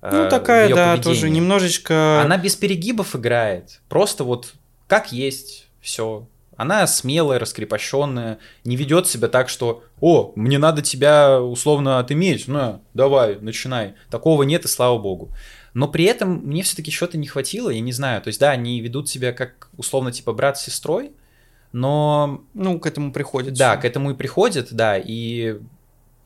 Ну, 0.01 0.29
такая, 0.29 0.73
да, 0.73 0.97
тоже 0.97 1.29
немножечко... 1.29 2.21
Она 2.21 2.37
без 2.37 2.55
перегибов 2.55 3.15
играет. 3.15 3.81
Просто 3.89 4.23
вот 4.23 4.53
как 4.87 5.11
есть, 5.13 5.67
все. 5.81 6.27
Она 6.57 6.85
смелая, 6.87 7.39
раскрепощенная, 7.39 8.39
не 8.63 8.75
ведет 8.75 9.07
себя 9.07 9.27
так, 9.27 9.49
что 9.49 9.83
«О, 9.99 10.33
мне 10.35 10.57
надо 10.57 10.81
тебя 10.81 11.41
условно 11.41 11.99
отыметь, 11.99 12.47
ну, 12.47 12.81
давай, 12.93 13.37
начинай». 13.39 13.95
Такого 14.09 14.43
нет, 14.43 14.65
и 14.65 14.67
слава 14.67 14.97
богу. 14.97 15.31
Но 15.73 15.87
при 15.87 16.05
этом 16.05 16.41
мне 16.45 16.63
все-таки 16.63 16.91
чего-то 16.91 17.17
не 17.17 17.27
хватило, 17.27 17.69
я 17.69 17.79
не 17.79 17.91
знаю. 17.91 18.21
То 18.21 18.27
есть, 18.27 18.39
да, 18.39 18.51
они 18.51 18.79
ведут 18.81 19.09
себя 19.09 19.33
как 19.33 19.69
условно 19.77 20.11
типа 20.11 20.33
брат 20.33 20.57
с 20.57 20.63
сестрой, 20.63 21.13
но... 21.71 22.43
Ну, 22.53 22.79
к 22.79 22.85
этому 22.85 23.11
приходит. 23.11 23.55
Да, 23.55 23.77
к 23.77 23.85
этому 23.85 24.11
и 24.11 24.13
приходит, 24.13 24.67
да, 24.71 24.97
и 24.97 25.59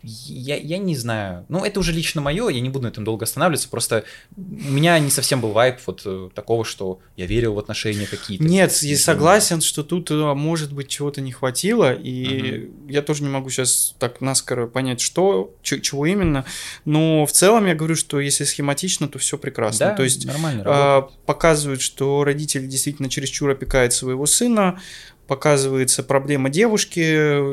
я, 0.08 0.56
я 0.56 0.78
не 0.78 0.96
знаю. 0.96 1.46
Ну, 1.50 1.66
это 1.66 1.80
уже 1.80 1.92
лично 1.92 2.22
мое, 2.22 2.48
я 2.50 2.62
не 2.62 2.70
буду 2.70 2.86
на 2.86 2.88
этом 2.90 3.04
долго 3.04 3.24
останавливаться. 3.24 3.70
Просто 3.70 4.06
у 4.36 4.72
меня 4.72 4.98
не 5.00 5.10
совсем 5.10 5.42
был 5.42 5.52
вайп 5.52 5.80
вот 5.86 6.02
э, 6.06 6.30
такого, 6.34 6.64
что 6.64 7.00
я 7.16 7.26
верил 7.26 7.54
в 7.54 7.60
отношения 7.60 8.06
какие-то. 8.06 8.44
Нет, 8.44 8.72
я 8.82 8.98
согласен, 8.98 9.62
что 9.62 9.84
тут, 9.84 10.10
э, 10.12 10.34
может 10.34 10.72
быть, 10.72 10.88
чего-то 10.88 11.22
не 11.22 11.32
хватило. 11.32 11.94
И 11.94 12.68
угу. 12.68 12.90
я 12.90 13.02
тоже 13.02 13.24
не 13.24 13.30
могу 13.30 13.50
сейчас 13.50 13.96
так 14.00 14.22
наскоро 14.22 14.68
понять, 14.68 15.02
что, 15.02 15.54
чего 15.62 16.06
именно. 16.06 16.46
Но 16.86 17.26
в 17.26 17.32
целом 17.32 17.66
я 17.66 17.76
говорю, 17.76 17.96
что 17.96 18.20
если 18.20 18.46
схематично, 18.46 19.08
то 19.08 19.20
все 19.20 19.38
прекрасно. 19.38 19.88
Да, 19.88 19.96
то 19.96 20.04
есть 20.04 20.26
нормально 20.26 20.64
э, 20.66 21.02
показывают, 21.26 21.82
что 21.82 22.24
родители 22.24 22.66
действительно 22.66 23.10
чересчур 23.10 23.50
опекают 23.50 23.94
своего 23.94 24.26
сына 24.26 24.80
показывается 25.28 26.04
проблема 26.04 26.50
девушки, 26.50 27.00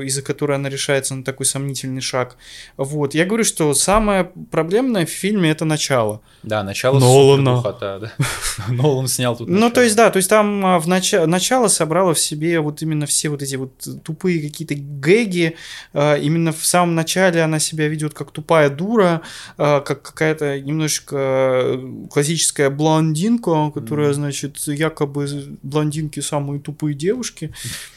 из-за 0.06 0.22
которой 0.22 0.56
она 0.56 0.68
решается 0.68 1.14
на 1.14 1.24
такой 1.24 1.46
сомнительный 1.46 2.00
шаг. 2.00 2.36
Вот. 2.76 3.14
Я 3.14 3.24
говорю, 3.24 3.44
что 3.44 3.74
самое 3.74 4.30
проблемное 4.50 5.06
в 5.06 5.10
фильме 5.10 5.50
это 5.50 5.64
начало. 5.64 6.20
Да, 6.42 6.62
начало 6.62 6.98
Нолана. 6.98 7.56
Духота, 7.56 7.98
да. 7.98 8.12
Нолан 8.68 9.08
снял 9.08 9.36
тут. 9.36 9.48
Ну, 9.48 9.70
то 9.70 9.82
есть, 9.82 9.96
да, 9.96 10.10
то 10.10 10.18
есть 10.18 10.28
там 10.28 10.64
а, 10.64 10.78
в 10.78 10.86
нач... 10.86 11.12
начало 11.12 11.68
собрало 11.68 12.14
в 12.14 12.18
себе 12.18 12.60
вот 12.60 12.82
именно 12.82 13.06
все 13.06 13.28
вот 13.28 13.42
эти 13.42 13.56
вот 13.56 13.86
тупые 14.04 14.40
какие-то 14.40 14.74
гэги. 14.74 15.56
А, 15.92 16.16
именно 16.16 16.52
в 16.52 16.64
самом 16.64 16.94
начале 16.94 17.42
она 17.42 17.58
себя 17.58 17.88
ведет 17.88 18.14
как 18.14 18.30
тупая 18.30 18.70
дура, 18.70 19.22
а, 19.56 19.80
как 19.80 20.02
какая-то 20.02 20.60
немножечко 20.60 21.80
классическая 22.10 22.70
блондинка, 22.70 23.70
которая, 23.70 24.10
mm. 24.10 24.14
значит, 24.14 24.58
якобы 24.66 25.26
блондинки 25.62 26.20
самые 26.20 26.60
тупые 26.60 26.94
девушки. 26.94 27.52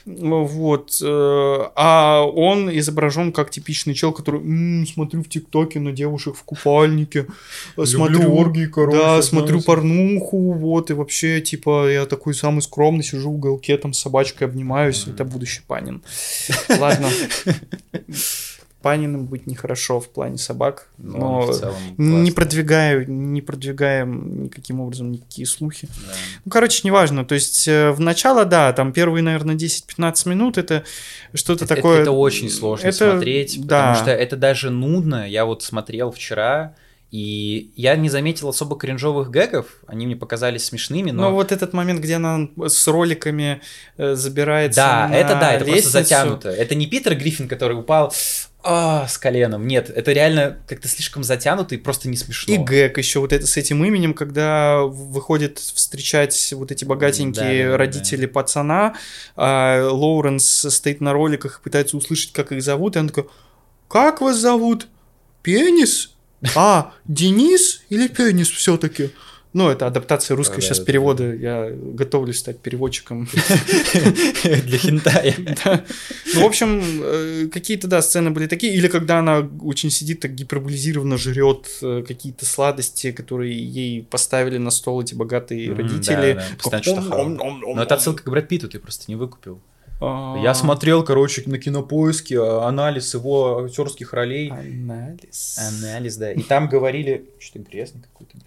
Вот. 0.05 0.99
Э, 1.01 1.69
а 1.75 2.23
он 2.23 2.69
изображен 2.77 3.31
как 3.31 3.49
типичный 3.49 3.93
чел, 3.93 4.13
который 4.13 4.39
м-м, 4.39 4.87
смотрю 4.87 5.23
в 5.23 5.29
ТикТоке 5.29 5.79
на 5.79 5.91
девушек 5.91 6.35
в 6.35 6.43
купальнике, 6.43 7.27
смотрю 7.83 8.33
оргии, 8.33 8.67
короче. 8.67 8.97
Да, 8.97 9.21
смотрю 9.21 9.61
порнуху, 9.61 10.53
вот, 10.53 10.89
и 10.89 10.93
вообще, 10.93 11.41
типа, 11.41 11.91
я 11.91 12.05
такой 12.05 12.33
самый 12.33 12.61
скромный, 12.61 13.03
сижу 13.03 13.31
в 13.31 13.35
уголке, 13.35 13.77
там 13.77 13.93
с 13.93 13.99
собачкой 13.99 14.47
обнимаюсь, 14.47 15.05
это 15.07 15.25
будущий 15.25 15.61
Панин. 15.67 16.01
Ладно. 16.69 17.09
Паниным 18.87 19.25
быть 19.25 19.47
нехорошо 19.47 19.99
в 19.99 20.07
плане 20.07 20.37
собак, 20.37 20.87
но, 20.97 21.45
но 21.45 21.51
целом 21.51 21.75
не 21.97 22.31
продвигаю, 22.31 23.05
не 23.11 23.41
продвигаем 23.41 24.43
никаким 24.43 24.79
образом 24.79 25.11
никакие 25.11 25.45
слухи. 25.45 25.89
Да. 26.07 26.13
Ну, 26.45 26.51
короче, 26.51 26.83
неважно. 26.85 27.25
То 27.25 27.35
есть 27.35 27.67
э, 27.67 27.91
в 27.91 27.99
начало, 27.99 28.45
да, 28.45 28.71
там 28.71 28.93
первые, 28.93 29.23
наверное, 29.23 29.55
10-15 29.55 30.29
минут 30.29 30.57
это 30.57 30.85
что-то 31.33 31.65
это, 31.65 31.75
такое. 31.75 31.95
Это, 31.95 32.01
это 32.03 32.11
очень 32.13 32.49
сложно 32.49 32.87
это, 32.87 33.11
смотреть, 33.11 33.59
да. 33.59 33.89
потому 33.89 33.95
что 34.05 34.11
это 34.11 34.37
даже 34.37 34.69
нудно. 34.69 35.29
Я 35.29 35.43
вот 35.43 35.63
смотрел 35.63 36.09
вчера. 36.11 36.73
И 37.09 37.71
я 37.77 37.95
не 37.95 38.09
заметил 38.09 38.49
особо 38.49 38.77
кринжовых 38.77 39.31
гэгов, 39.31 39.67
они 39.87 40.05
мне 40.05 40.17
показались 40.17 40.65
смешными, 40.65 41.11
но... 41.11 41.29
Ну 41.29 41.35
вот 41.35 41.53
этот 41.53 41.71
момент, 41.71 42.01
где 42.01 42.15
она 42.15 42.49
с 42.65 42.85
роликами 42.85 43.61
э, 43.97 44.15
забирается 44.15 44.81
Да, 44.81 45.07
на 45.07 45.15
это 45.15 45.35
да, 45.39 45.53
это 45.53 45.63
лестницу. 45.63 45.91
просто 45.91 46.03
затянуто. 46.03 46.49
Это 46.49 46.75
не 46.75 46.85
Питер 46.85 47.15
Гриффин, 47.15 47.47
который 47.47 47.79
упал, 47.79 48.13
а, 48.63 49.07
с 49.07 49.17
коленом. 49.17 49.67
Нет, 49.67 49.89
это 49.89 50.11
реально 50.11 50.57
как-то 50.67 50.87
слишком 50.87 51.23
затянуто 51.23 51.75
и 51.75 51.77
просто 51.77 52.09
не 52.09 52.17
смешно. 52.17 52.53
И 52.53 52.57
гэг 52.57 52.97
еще 52.97 53.19
вот 53.19 53.31
это 53.31 53.47
с 53.47 53.55
этим 53.55 53.83
именем, 53.85 54.13
когда 54.13 54.81
выходит 54.81 55.59
встречать 55.59 56.53
вот 56.53 56.71
эти 56.71 56.83
богатенькие 56.83 57.65
да, 57.65 57.71
да, 57.71 57.77
родители 57.77 58.25
да. 58.25 58.31
пацана, 58.31 58.95
а 59.35 59.89
Лоуренс 59.89 60.65
стоит 60.69 61.01
на 61.01 61.13
роликах 61.13 61.59
и 61.59 61.63
пытается 61.63 61.97
услышать, 61.97 62.33
как 62.33 62.51
их 62.51 62.61
зовут, 62.61 62.95
и 62.95 62.99
он 62.99 63.07
такой, 63.09 63.27
как 63.87 64.21
вас 64.21 64.37
зовут? 64.37 64.87
Пенис? 65.43 66.13
А, 66.55 66.93
Денис 67.05 67.81
или 67.89 68.07
Пенис 68.07 68.49
все-таки? 68.49 69.11
Ну, 69.53 69.69
это 69.69 69.87
адаптация 69.87 70.35
русской 70.35 70.61
сейчас 70.61 70.79
перевода. 70.79 71.33
Я 71.33 71.69
готовлюсь 71.71 72.39
стать 72.39 72.59
переводчиком. 72.59 73.27
Для 74.43 74.77
хентая. 74.77 75.35
Ну, 76.35 76.43
в 76.43 76.45
общем, 76.45 76.81
э, 77.03 77.47
какие-то, 77.51 77.87
да, 77.87 78.01
сцены 78.01 78.31
были 78.31 78.47
такие. 78.47 78.73
Или 78.73 78.87
когда 78.87 79.19
она 79.19 79.49
очень 79.61 79.89
сидит, 79.89 80.19
так 80.19 80.35
гиперболизированно 80.35 81.17
жрет 81.17 81.67
э, 81.81 82.03
какие-то 82.07 82.45
сладости, 82.45 83.11
которые 83.11 83.57
ей 83.57 84.03
поставили 84.03 84.57
на 84.57 84.69
стол 84.69 85.01
эти 85.01 85.15
богатые 85.15 85.73
родители. 85.73 86.41
Но 86.63 87.81
это 87.81 87.95
отсылка 87.95 88.23
к 88.23 88.29
Брэд 88.29 88.47
Питту, 88.47 88.67
ты 88.69 88.79
просто 88.79 89.05
не 89.07 89.15
выкупил. 89.15 89.59
Я 89.99 90.53
смотрел, 90.53 91.03
короче, 91.03 91.41
на 91.47 91.57
кинопоиске 91.57 92.39
а, 92.39 92.67
анализ 92.67 93.13
его 93.15 93.65
актерских 93.65 94.13
ролей. 94.13 94.51
Анализ. 94.51 95.57
Анализ, 95.57 96.17
да. 96.17 96.31
И 96.33 96.43
там 96.43 96.69
говорили. 96.69 97.25
Что-то 97.39 97.59
интересное 97.59 98.03
какое-то. 98.03 98.37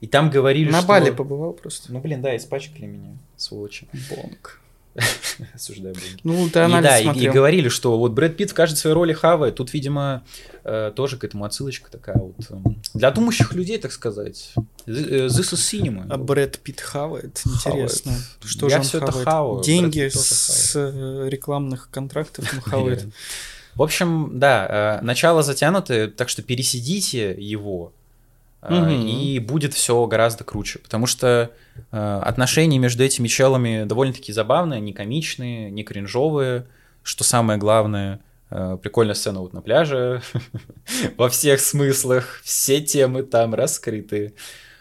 И 0.00 0.06
там 0.06 0.30
говорили, 0.30 0.70
На 0.70 0.78
что... 0.78 0.88
Бали 0.88 1.10
побывал 1.10 1.52
просто. 1.52 1.92
Ну, 1.92 2.00
блин, 2.00 2.22
да, 2.22 2.36
испачкали 2.36 2.86
меня, 2.86 3.16
сволочи. 3.36 3.88
Бонг. 4.10 4.60
Осуждаю 5.54 5.94
Бонг. 5.94 6.20
Ну, 6.24 6.48
ты 6.50 6.60
анализ 6.60 6.88
и, 6.88 6.88
да, 6.88 7.02
смотрел. 7.02 7.24
И, 7.24 7.26
и 7.26 7.30
говорили, 7.30 7.68
что 7.68 7.98
вот 7.98 8.12
Брэд 8.12 8.36
Питт 8.36 8.50
в 8.50 8.54
каждой 8.54 8.76
своей 8.76 8.94
роли 8.94 9.12
хавает. 9.12 9.56
Тут, 9.56 9.72
видимо, 9.72 10.24
э, 10.64 10.92
тоже 10.94 11.16
к 11.16 11.24
этому 11.24 11.44
отсылочка 11.44 11.90
такая 11.90 12.16
вот. 12.16 12.34
Э, 12.50 12.56
для 12.94 13.10
думающих 13.10 13.52
людей, 13.54 13.78
так 13.78 13.92
сказать. 13.92 14.52
This 14.86 15.28
is 15.28 15.54
cinema. 15.54 16.06
А 16.08 16.16
Брэд 16.16 16.58
Питт 16.60 16.80
хавает? 16.80 17.40
Интересно. 17.44 18.12
Хавает. 18.12 18.26
Что 18.44 18.66
Я 18.66 18.70
же 18.70 18.76
он 18.76 18.82
все 18.84 18.98
хавает? 19.00 19.16
это 19.16 19.30
хаваю. 19.30 19.62
Деньги 19.62 20.08
с 20.08 20.72
э, 20.76 21.28
рекламных 21.28 21.90
контрактов 21.90 22.52
он 22.52 22.60
хавает. 22.62 23.06
В 23.74 23.82
общем, 23.82 24.40
да, 24.40 24.98
э, 25.00 25.04
начало 25.04 25.44
затянутое, 25.44 26.08
так 26.08 26.28
что 26.28 26.42
пересидите 26.42 27.36
его, 27.38 27.92
угу. 28.62 28.90
и 28.90 29.38
будет 29.38 29.74
все 29.74 30.06
гораздо 30.06 30.44
круче, 30.44 30.78
потому 30.78 31.06
что 31.06 31.50
э, 31.92 32.20
отношения 32.24 32.78
между 32.78 33.04
этими 33.04 33.28
челами 33.28 33.84
довольно-таки 33.84 34.32
забавные, 34.32 34.80
не 34.80 34.92
комичные, 34.92 35.70
не 35.70 35.84
кринжовые, 35.84 36.66
что 37.02 37.24
самое 37.24 37.58
главное, 37.58 38.20
э, 38.50 38.78
прикольная 38.82 39.14
сцена 39.14 39.40
вот 39.40 39.52
на 39.52 39.62
пляже, 39.62 40.22
во 41.16 41.28
всех 41.28 41.60
смыслах, 41.60 42.40
все 42.42 42.80
темы 42.80 43.22
там 43.22 43.54
раскрыты, 43.54 44.34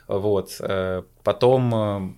вот, 0.07 0.55
э, 0.59 1.03
потом 1.23 2.17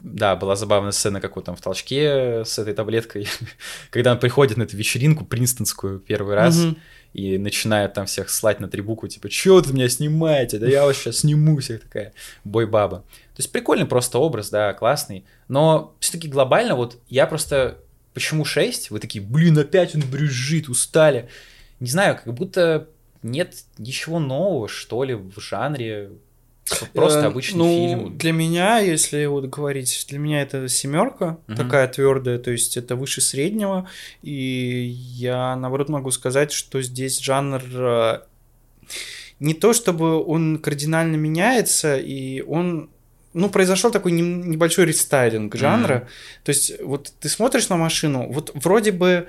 да, 0.00 0.34
была 0.34 0.56
забавная 0.56 0.92
сцена, 0.92 1.20
как 1.20 1.36
вот 1.36 1.44
там 1.44 1.56
в 1.56 1.60
толчке 1.60 2.44
с 2.44 2.58
этой 2.58 2.74
таблеткой, 2.74 3.26
когда 3.90 4.12
он 4.12 4.18
приходит 4.18 4.56
на 4.56 4.64
эту 4.64 4.76
вечеринку 4.76 5.24
принстонскую 5.24 5.98
первый 5.98 6.34
раз, 6.34 6.58
угу 6.58 6.76
и 7.12 7.38
начинает 7.38 7.94
там 7.94 8.06
всех 8.06 8.30
слать 8.30 8.60
на 8.60 8.68
трибуку, 8.68 9.08
типа, 9.08 9.28
чё 9.28 9.60
ты 9.60 9.72
меня 9.72 9.88
снимаете, 9.88 10.58
да 10.58 10.66
я 10.66 10.86
вас 10.86 10.96
сейчас 10.96 11.18
сниму, 11.18 11.58
всех 11.58 11.82
такая 11.82 12.12
бой-баба. 12.44 12.98
То 12.98 13.38
есть 13.38 13.50
прикольный 13.52 13.86
просто 13.86 14.18
образ, 14.18 14.50
да, 14.50 14.72
классный, 14.74 15.24
но 15.48 15.94
все-таки 16.00 16.28
глобально 16.28 16.76
вот 16.76 16.98
я 17.08 17.26
просто, 17.26 17.78
почему 18.14 18.44
6, 18.44 18.90
вы 18.90 19.00
такие, 19.00 19.24
блин, 19.24 19.58
опять 19.58 19.94
он 19.94 20.02
брюзжит, 20.02 20.68
устали, 20.68 21.28
не 21.80 21.88
знаю, 21.88 22.16
как 22.22 22.32
будто 22.34 22.88
нет 23.22 23.54
ничего 23.78 24.18
нового, 24.18 24.68
что 24.68 25.02
ли, 25.04 25.14
в 25.14 25.38
жанре, 25.40 26.10
Просто 26.92 27.20
э, 27.20 27.26
обычный 27.26 27.58
ну, 27.58 27.88
фильм. 27.88 28.18
Для 28.18 28.32
меня, 28.32 28.78
если 28.78 29.26
вот 29.26 29.46
говорить, 29.46 30.06
для 30.08 30.18
меня 30.18 30.42
это 30.42 30.68
семерка 30.68 31.38
угу. 31.48 31.56
такая 31.56 31.88
твердая, 31.88 32.38
то 32.38 32.50
есть 32.50 32.76
это 32.76 32.96
выше 32.96 33.20
среднего. 33.20 33.88
И 34.22 34.94
я 35.16 35.56
наоборот 35.56 35.88
могу 35.88 36.10
сказать, 36.10 36.52
что 36.52 36.82
здесь 36.82 37.18
жанр 37.20 37.62
э, 37.72 38.20
не 39.40 39.54
то 39.54 39.72
чтобы 39.72 40.22
он 40.22 40.58
кардинально 40.58 41.16
меняется, 41.16 41.96
и 41.96 42.42
он 42.42 42.90
ну, 43.32 43.48
произошел 43.48 43.90
такой 43.90 44.12
небольшой 44.12 44.86
рестайлинг 44.86 45.54
жанра. 45.56 45.94
Mm-hmm. 45.94 46.44
То 46.44 46.50
есть, 46.50 46.82
вот 46.82 47.12
ты 47.20 47.28
смотришь 47.28 47.68
на 47.68 47.76
машину, 47.76 48.30
вот 48.30 48.50
вроде 48.54 48.92
бы 48.92 49.28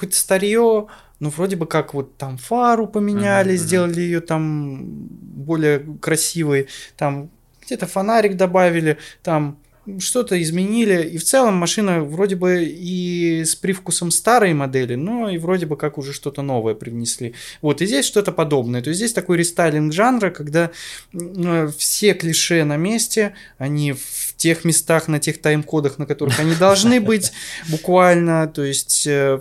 какое-то 0.00 0.16
старье, 0.16 0.86
ну, 1.20 1.28
вроде 1.28 1.56
бы 1.56 1.66
как 1.66 1.92
вот 1.92 2.16
там 2.16 2.38
фару 2.38 2.86
поменяли, 2.86 3.52
uh-huh, 3.54 3.58
сделали 3.58 4.00
ее 4.00 4.20
там 4.20 4.80
более 4.82 5.80
красивой, 6.00 6.68
там 6.96 7.30
где-то 7.62 7.86
фонарик 7.86 8.36
добавили, 8.36 8.96
там 9.22 9.58
что-то 9.98 10.40
изменили, 10.40 11.02
и 11.02 11.18
в 11.18 11.24
целом 11.24 11.54
машина 11.54 12.04
вроде 12.04 12.36
бы 12.36 12.64
и 12.64 13.44
с 13.44 13.54
привкусом 13.54 14.10
старой 14.10 14.54
модели, 14.54 14.94
но 14.94 15.28
и 15.28 15.38
вроде 15.38 15.66
бы 15.66 15.76
как 15.76 15.98
уже 15.98 16.12
что-то 16.12 16.42
новое 16.42 16.74
привнесли. 16.74 17.34
Вот, 17.60 17.82
и 17.82 17.86
здесь 17.86 18.04
что-то 18.04 18.32
подобное. 18.32 18.82
То 18.82 18.90
есть 18.90 18.98
здесь 18.98 19.12
такой 19.12 19.38
рестайлинг 19.38 19.92
жанра, 19.92 20.30
когда 20.30 20.70
э, 21.12 21.68
все 21.76 22.14
клише 22.14 22.64
на 22.64 22.76
месте, 22.76 23.34
они 23.58 23.92
в 23.92 24.29
тех 24.40 24.64
местах, 24.64 25.06
на 25.06 25.20
тех 25.20 25.40
тайм-кодах, 25.40 25.98
на 25.98 26.06
которых 26.06 26.40
они 26.40 26.54
должны 26.54 26.98
быть, 27.10 27.30
буквально. 27.68 28.48
То 28.48 28.64
есть 28.64 29.06
э, 29.06 29.38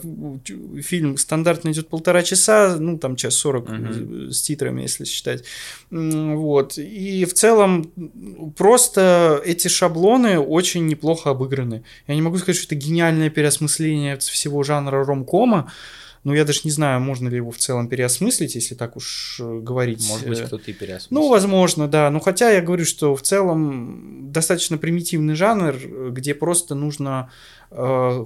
фильм 0.81 1.17
стандартно 1.17 1.69
идет 1.69 1.88
полтора 1.88 2.21
часа, 2.21 2.75
ну 2.77 2.97
там 2.97 3.15
час 3.15 3.35
сорок 3.35 3.69
с 4.29 4.41
титрами, 4.41 4.81
если 4.81 5.05
считать. 5.05 5.45
Вот. 5.89 6.77
И 6.77 7.23
в 7.25 7.33
целом 7.33 7.91
просто 8.57 9.41
эти 9.45 9.69
шаблоны 9.69 10.38
очень 10.38 10.85
неплохо 10.85 11.29
обыграны. 11.29 11.83
Я 12.07 12.15
не 12.15 12.21
могу 12.21 12.38
сказать, 12.38 12.57
что 12.57 12.67
это 12.67 12.75
гениальное 12.75 13.29
переосмысление 13.29 14.17
всего 14.17 14.63
жанра 14.63 15.05
ромкома, 15.05 15.71
но 16.23 16.36
я 16.36 16.45
даже 16.45 16.62
не 16.63 16.71
знаю, 16.71 16.99
можно 17.01 17.29
ли 17.29 17.38
его 17.38 17.51
в 17.51 17.58
целом 17.58 17.88
переосмыслить, 17.88 18.55
если 18.55 18.75
так 18.75 18.95
уж 18.95 19.38
э, 19.39 19.60
говорить. 19.60 20.08
Может 20.08 20.27
быть, 20.27 20.41
кто-то 20.41 20.69
и 20.69 20.73
переосмыслит. 20.73 21.12
Ну, 21.12 21.29
возможно, 21.29 21.88
да. 21.88 22.10
Но 22.10 22.19
хотя 22.19 22.49
я 22.49 22.62
говорю, 22.62 22.86
что 22.86 23.15
в 23.15 23.21
целом 23.21 24.32
достаточно 24.32 24.77
примитивный 24.77 25.36
жанр, 25.36 26.12
где 26.12 26.34
просто 26.34 26.75
нужно 26.75 27.32
э, 27.71 28.25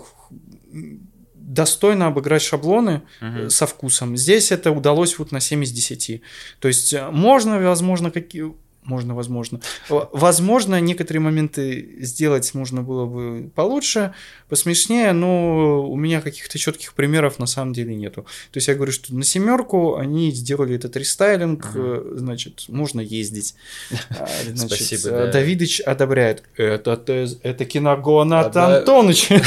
достойно 1.43 2.08
обыграть 2.08 2.41
шаблоны 2.41 3.03
uh 3.21 3.49
со 3.49 3.67
вкусом. 3.67 4.17
Здесь 4.17 4.51
это 4.51 4.71
удалось 4.71 5.19
вот 5.19 5.32
на 5.32 5.39
7 5.39 5.63
из 5.63 5.71
10. 5.71 6.21
То 6.60 6.67
есть 6.67 6.93
э, 6.93 7.10
можно, 7.12 7.60
возможно, 7.60 8.12
какие 8.12 8.53
можно, 8.86 9.15
возможно. 9.15 9.60
Возможно, 9.89 10.80
некоторые 10.80 11.22
моменты 11.22 11.98
сделать 12.00 12.54
можно 12.54 12.82
было 12.82 13.06
бы 13.06 13.50
получше, 13.56 14.13
посмешнее, 14.50 15.13
но 15.13 15.89
у 15.89 15.96
меня 15.96 16.22
каких-то 16.22 16.58
четких 16.58 16.93
примеров 16.93 17.39
на 17.39 17.46
самом 17.46 17.74
деле 17.74 17.96
нету. 17.96 18.24
То 18.52 18.58
есть 18.58 18.67
я 18.67 18.76
говорю, 18.76 18.91
что 18.91 19.13
на 19.15 19.24
семерку 19.24 19.96
они 19.96 20.32
сделали 20.32 20.76
этот 20.76 20.96
рестайлинг, 20.96 21.65
угу. 21.76 22.17
значит, 22.17 22.65
можно 22.67 23.02
ездить. 23.02 23.56
А, 24.19 24.28
значит, 24.46 24.88
Спасибо. 24.88 25.10
Да. 25.10 25.32
Давидыч 25.32 25.82
одобряет. 25.82 26.43
Это, 26.56 27.02
это 27.41 27.65
киногон 27.65 28.34
от 28.34 28.56
Антоновича. 28.56 29.41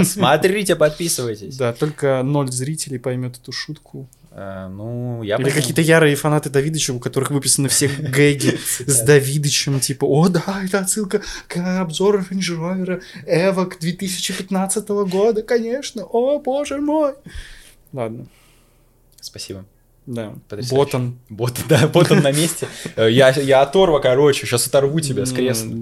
Смотрите, 0.04 0.76
подписывайтесь. 0.76 1.56
Да, 1.56 1.72
только 1.72 2.22
ноль 2.22 2.50
зрителей 2.50 2.98
поймет 2.98 3.36
эту 3.36 3.52
шутку. 3.52 4.08
Э, 4.32 4.68
ну, 4.68 5.22
я 5.22 5.36
Или 5.36 5.50
какие-то 5.50 5.80
ярые 5.80 6.14
фанаты 6.14 6.50
Давидыча, 6.50 6.92
у 6.92 7.00
которых 7.00 7.30
выписаны 7.30 7.68
все 7.68 7.88
гэги 7.98 8.58
с 8.86 9.02
Давидычем, 9.02 9.80
типа, 9.80 10.04
о, 10.04 10.28
да, 10.28 10.62
это 10.64 10.78
отсылка 10.78 11.22
к 11.48 11.80
обзору 11.80 12.20
Range 12.20 12.56
Rover 12.56 13.02
Эвок 13.26 13.78
2015 13.80 14.88
года, 14.88 15.42
конечно, 15.42 16.04
о, 16.04 16.38
боже 16.38 16.80
мой. 16.80 17.14
Ладно. 17.92 18.26
Спасибо. 19.20 19.64
Да, 20.06 20.34
Ботан. 20.70 21.18
Ботан, 21.28 21.64
да, 21.68 21.88
Ботан 21.88 22.22
на 22.22 22.32
месте. 22.32 22.68
Э, 22.96 23.10
я, 23.10 23.30
я 23.30 23.62
оторва, 23.62 24.00
короче, 24.00 24.46
сейчас 24.46 24.66
оторву 24.66 25.00
тебя 25.00 25.26
с 25.26 25.32
кресла. 25.32 25.74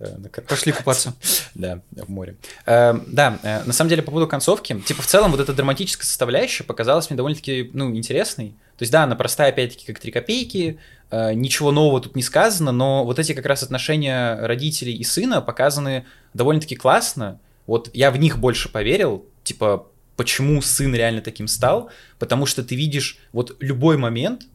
Э, 0.00 0.16
Пошли 0.48 0.72
купаться. 0.72 1.14
Да, 1.54 1.80
в 1.90 2.08
море. 2.08 2.36
Э, 2.64 2.94
да, 3.06 3.38
э, 3.42 3.64
на 3.64 3.72
самом 3.72 3.90
деле 3.90 4.02
по 4.02 4.10
поводу 4.10 4.26
концовки, 4.26 4.80
типа 4.80 5.02
в 5.02 5.06
целом 5.06 5.30
вот 5.30 5.40
эта 5.40 5.52
драматическая 5.52 6.06
составляющая 6.06 6.64
показалась 6.64 7.10
мне 7.10 7.16
довольно-таки, 7.16 7.70
ну, 7.74 7.94
интересной. 7.94 8.54
То 8.78 8.82
есть 8.82 8.92
да, 8.92 9.04
она 9.04 9.14
простая 9.14 9.50
опять-таки 9.50 9.84
как 9.86 9.98
три 10.00 10.10
копейки, 10.10 10.78
ничего 11.12 11.70
нового 11.70 12.00
тут 12.00 12.16
не 12.16 12.22
сказано, 12.22 12.72
но 12.72 13.04
вот 13.04 13.18
эти 13.18 13.34
как 13.34 13.44
раз 13.44 13.62
отношения 13.62 14.36
родителей 14.40 14.94
и 14.94 15.04
сына 15.04 15.42
показаны 15.42 16.06
довольно-таки 16.32 16.76
классно. 16.76 17.40
Вот 17.66 17.90
я 17.92 18.10
в 18.10 18.16
них 18.16 18.38
больше 18.38 18.70
поверил, 18.70 19.26
типа 19.42 19.86
почему 20.16 20.62
сын 20.62 20.94
реально 20.94 21.20
таким 21.20 21.46
стал, 21.46 21.90
потому 22.18 22.46
что 22.46 22.62
ты 22.62 22.74
видишь 22.74 23.18
вот 23.32 23.56
любой 23.60 23.98
момент, 23.98 24.46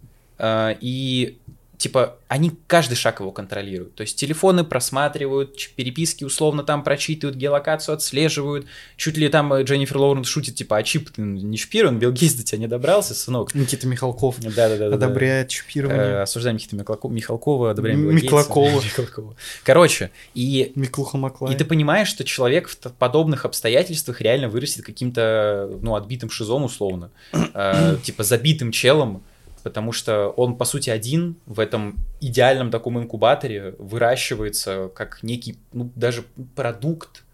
и 0.41 1.37
типа, 1.77 2.17
они 2.27 2.51
каждый 2.67 2.95
шаг 2.95 3.19
его 3.19 3.31
контролируют. 3.31 3.95
То 3.95 4.01
есть 4.01 4.17
телефоны 4.17 4.63
просматривают, 4.63 5.57
переписки 5.75 6.23
условно 6.23 6.63
там 6.63 6.83
прочитывают, 6.83 7.37
геолокацию 7.37 7.95
отслеживают. 7.95 8.65
Чуть 8.97 9.17
ли 9.17 9.29
там 9.29 9.53
э, 9.53 9.63
Дженнифер 9.63 9.97
Лоуренс 9.97 10.27
шутит, 10.27 10.55
типа, 10.55 10.77
а 10.77 10.83
чип 10.83 11.09
ты 11.09 11.21
не 11.21 11.57
шпион, 11.57 11.99
Билл 11.99 12.11
Гейтс 12.11 12.35
до 12.35 12.43
тебя 12.43 12.59
не 12.59 12.67
добрался, 12.67 13.13
сынок. 13.13 13.53
Никита 13.55 13.87
Михалков 13.87 14.39
да, 14.39 14.69
да, 14.69 14.77
да, 14.77 14.95
одобряет 14.95 15.47
да. 15.47 15.49
чипирование. 15.49 16.01
Э, 16.01 16.21
осуждаем 16.21 16.55
Никита 16.55 16.75
Михалкова, 16.75 17.71
одобряем 17.71 18.01
Билла 18.01 18.11
Миклакова. 18.11 18.81
Михалкова. 18.81 19.35
Короче, 19.63 20.11
и... 20.33 20.71
Миклуха 20.75 21.17
Маклай. 21.17 21.53
И 21.53 21.57
ты 21.57 21.65
понимаешь, 21.65 22.07
что 22.07 22.23
человек 22.23 22.69
в 22.69 22.77
подобных 22.93 23.45
обстоятельствах 23.45 24.21
реально 24.21 24.49
вырастет 24.49 24.85
каким-то, 24.85 25.69
ну, 25.81 25.95
отбитым 25.95 26.29
шизом 26.29 26.63
условно. 26.63 27.11
Э, 27.33 27.97
типа 28.03 28.23
забитым 28.23 28.71
челом, 28.71 29.23
потому 29.65 29.91
что 29.91 30.29
он, 30.29 30.57
по 30.57 30.63
сути, 30.63 30.91
один 30.91 31.37
в 31.47 31.59
этом 31.59 31.97
идеальном 32.21 32.69
таком 32.69 32.99
инкубаторе 32.99 33.73
выращивается 33.79 34.91
как 34.93 35.23
некий, 35.23 35.57
ну, 35.73 35.91
даже 35.95 36.23
продукт, 36.55 37.24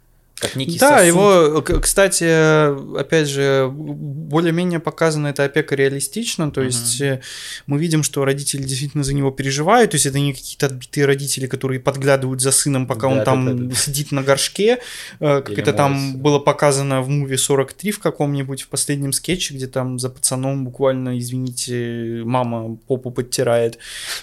как 0.41 0.55
некий 0.55 0.79
Да, 0.79 0.97
сосуд. 0.97 1.07
его, 1.07 1.61
кстати, 1.61 2.97
опять 2.97 3.27
же, 3.29 3.69
более-менее 3.71 4.79
показана 4.79 5.27
эта 5.27 5.43
опека 5.45 5.75
реалистично, 5.75 6.51
то 6.51 6.61
есть 6.61 7.01
uh 7.01 7.21
мы 7.67 7.79
видим, 7.79 8.03
что 8.03 8.25
родители 8.25 8.63
действительно 8.63 9.03
за 9.03 9.13
него 9.13 9.31
переживают, 9.31 9.91
то 9.91 9.95
есть 9.95 10.05
это 10.05 10.19
не 10.19 10.33
какие-то 10.33 10.65
отбитые 10.67 11.05
родители, 11.05 11.47
которые 11.47 11.79
подглядывают 11.79 12.41
за 12.41 12.51
сыном, 12.51 12.87
пока 12.87 13.07
да, 13.07 13.13
он 13.13 13.23
там 13.23 13.57
да, 13.57 13.65
да. 13.65 13.75
сидит 13.75 14.11
на 14.11 14.23
горшке, 14.23 14.79
э, 15.19 15.41
как 15.41 15.51
Или 15.51 15.61
это 15.61 15.73
там 15.73 16.17
было 16.17 16.39
показано 16.39 17.01
в 17.01 17.09
муви 17.09 17.37
43 17.37 17.91
в 17.91 17.99
каком-нибудь, 17.99 18.63
в 18.63 18.67
последнем 18.67 19.13
скетче, 19.13 19.53
где 19.53 19.67
там 19.67 19.99
за 19.99 20.09
пацаном 20.09 20.65
буквально, 20.65 21.19
извините, 21.19 22.21
мама 22.25 22.77
попу 22.87 23.11
подтирает. 23.11 23.77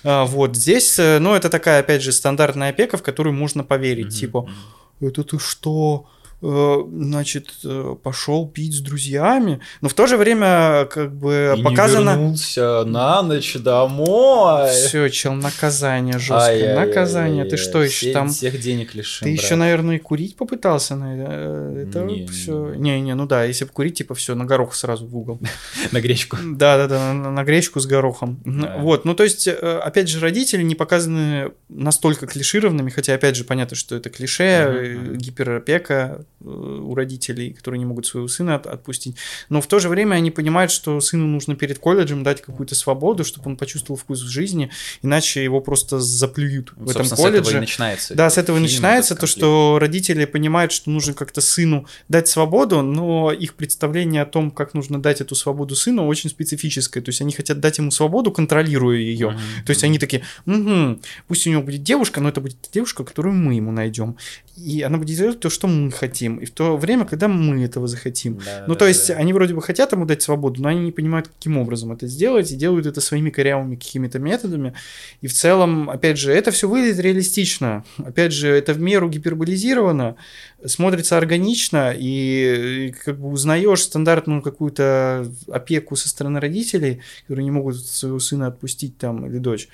А, 0.05 0.25
вот 0.25 0.57
здесь, 0.57 0.99
э, 0.99 1.19
ну, 1.19 1.35
это 1.35 1.49
такая, 1.51 1.81
опять 1.81 2.03
же, 2.03 2.13
стандартная 2.13 2.71
опека, 2.71 2.97
в 2.97 3.03
которую 3.03 3.35
можно 3.35 3.65
поверить, 3.65 4.15
uh 4.15 4.21
типа 4.21 4.49
это 5.01 5.25
ты 5.25 5.39
что? 5.39 6.07
Э, 6.41 6.85
значит, 6.89 7.51
э, 7.65 7.97
пошел 8.01 8.47
пить 8.47 8.77
с 8.77 8.81
друзьями, 8.81 9.61
но 9.81 9.89
в 9.89 9.95
то 9.95 10.07
же 10.07 10.17
время 10.17 10.85
как 10.85 11.13
бы 11.13 11.57
и 11.59 11.63
показано... 11.63 12.11
Не 12.11 12.17
вернулся 12.17 12.85
на 12.85 13.23
ночь 13.23 13.57
домой. 13.57 14.71
Все, 14.71 15.09
чел, 15.09 15.33
наказание 15.33 16.19
жесткое, 16.19 16.77
наказание. 16.77 17.45
Ты 17.45 17.57
что 17.57 17.83
еще 17.83 18.13
там? 18.13 18.29
Всех 18.29 18.61
денег 18.61 18.95
лишим. 18.95 19.27
Ты 19.27 19.31
еще, 19.33 19.57
наверное, 19.57 19.97
и 19.97 19.99
курить 19.99 20.37
попытался 20.37 20.95
на 20.95 21.17
э, 21.17 21.87
это. 21.89 22.07
все. 22.31 22.73
Не, 22.75 23.01
не, 23.01 23.17
ну 23.17 23.27
да, 23.27 23.43
если 23.43 23.65
бы 23.65 23.73
курить, 23.73 23.99
типа 23.99 24.15
все 24.15 24.37
на 24.37 24.45
горох 24.45 24.77
сразу 24.77 25.07
в 25.07 25.17
угол. 25.17 25.41
На 25.91 26.01
гречку. 26.01 26.37
Да, 26.45 26.77
да, 26.77 26.87
да, 26.87 27.13
на 27.13 27.45
гречку 27.45 27.81
с 27.81 27.87
горохом. 27.87 28.41
Вот, 28.79 29.05
ну 29.05 29.15
то 29.15 29.25
есть, 29.25 29.49
опять 29.49 30.09
же, 30.09 30.21
родители 30.21 30.63
не 30.63 30.75
показаны 30.75 31.53
настолько 31.69 32.27
клишированными, 32.27 32.91
хотя 32.91 33.15
опять 33.15 33.37
же 33.37 33.45
понятно, 33.45 33.77
что 33.77 33.97
это 33.97 34.11
клише, 34.11 35.17
гиперопека 35.17 36.27
у 36.41 36.95
родителей, 36.95 37.53
которые 37.53 37.79
не 37.79 37.85
могут 37.85 38.07
своего 38.07 38.29
сына 38.29 38.57
от, 38.57 38.67
отпустить. 38.67 39.17
Но 39.49 39.61
в 39.61 39.67
то 39.67 39.79
же 39.79 39.89
время 39.89 40.15
они 40.15 40.31
понимают, 40.31 40.71
что 40.71 41.01
сыну 41.01 41.27
нужно 41.27 41.57
перед 41.57 41.79
колледжем 41.79 42.23
дать 42.23 42.43
какую-то 42.43 42.75
свободу, 42.75 43.25
чтобы 43.25 43.51
он 43.51 43.57
почувствовал 43.57 43.99
вкус 43.99 44.23
в 44.23 44.29
жизни, 44.29 44.71
иначе 45.03 45.43
его 45.43 45.61
просто 45.61 45.99
заплюют 45.99 46.73
в 46.77 46.91
этом 46.91 47.09
колледже. 47.09 47.45
С 47.45 47.49
этого 47.49 47.57
и 47.57 47.61
начинается. 47.61 48.15
Да, 48.15 48.31
с 48.31 48.39
этого 48.39 48.59
и 48.59 48.61
начинается 48.61 49.17
то, 49.17 49.27
что 49.27 49.79
родители 49.81 50.25
понимают, 50.25 50.73
что 50.73 50.91
нужно 50.91 51.15
как-то 51.15 51.41
сыну 51.41 51.87
дать 52.09 52.29
свободу, 52.29 52.83
но 52.83 53.33
их 53.33 53.55
представление 53.55 54.23
о 54.23 54.27
том, 54.27 54.51
как 54.51 54.75
нужно 54.75 55.01
дать 55.01 55.21
эту 55.21 55.35
свободу 55.35 55.75
сыну, 55.75 56.07
очень 56.07 56.31
специфическое. 56.31 57.03
То 57.03 57.09
есть 57.11 57.21
они 57.21 57.33
хотят 57.33 57.61
дать 57.61 57.79
ему 57.79 57.91
свободу, 57.91 58.31
контролируя 58.31 58.99
ее. 58.99 59.29
Mm-hmm. 59.29 59.67
То 59.67 59.71
есть 59.71 59.85
они 59.85 59.99
такие, 59.99 60.23
угу, 60.47 61.01
пусть 61.27 61.47
у 61.47 61.51
него 61.51 61.63
будет 61.63 61.83
девушка, 61.83 62.21
но 62.21 62.29
это 62.29 62.41
будет 62.41 62.57
девушка, 62.73 63.05
которую 63.05 63.35
мы 63.35 63.55
ему 63.55 63.73
найдем. 63.73 64.17
И 64.59 64.83
она 64.83 64.99
будет 64.99 65.17
делать 65.17 65.41
то, 65.41 65.51
что 65.51 65.69
мы 65.69 65.91
хотим. 65.93 66.39
И 66.39 66.45
в 66.45 66.51
то 66.51 66.77
время, 66.77 67.05
когда 67.05 67.29
мы 67.29 67.63
этого 67.63 67.87
захотим. 67.87 68.39
Да, 68.45 68.65
ну, 68.67 68.75
да, 68.75 68.81
то 68.81 68.89
есть, 68.89 69.09
да. 69.09 69.15
они 69.15 69.33
вроде 69.33 69.55
бы 69.55 69.63
хотят 69.63 69.93
ему 69.93 70.05
дать 70.05 70.23
свободу, 70.23 70.61
но 70.61 70.69
они 70.69 70.81
не 70.81 70.93
понимают, 70.93 71.29
каким 71.29 71.59
образом 71.59 71.93
это 71.93 72.07
сделать, 72.09 72.51
и 72.51 72.57
делают 72.57 72.87
это 72.87 73.01
своими 73.01 73.31
корявыми 73.31 73.77
какими-то 73.77 74.19
методами. 74.19 74.75
И 75.21 75.29
в 75.29 75.33
целом, 75.33 75.89
опять 75.89 76.19
же, 76.19 76.33
это 76.33 76.51
все 76.51 76.69
выглядит 76.69 76.99
реалистично. 76.99 77.85
Опять 77.99 78.33
же, 78.33 78.49
это 78.49 78.73
в 78.73 78.81
меру 78.81 79.09
гиперболизировано, 79.09 80.17
смотрится 80.65 81.17
органично, 81.17 81.95
и, 81.97 82.89
и 82.89 82.93
как 82.93 83.19
бы 83.19 83.29
узнаешь 83.29 83.83
стандартную 83.83 84.43
какую-то 84.43 85.31
опеку 85.49 85.95
со 85.95 86.09
стороны 86.09 86.41
родителей, 86.41 87.01
которые 87.23 87.45
не 87.45 87.53
могут 87.53 87.77
своего 87.77 88.19
сына 88.19 88.49
отпустить 88.49 88.99
там 88.99 89.27
или 89.27 89.39
дочь. 89.39 89.69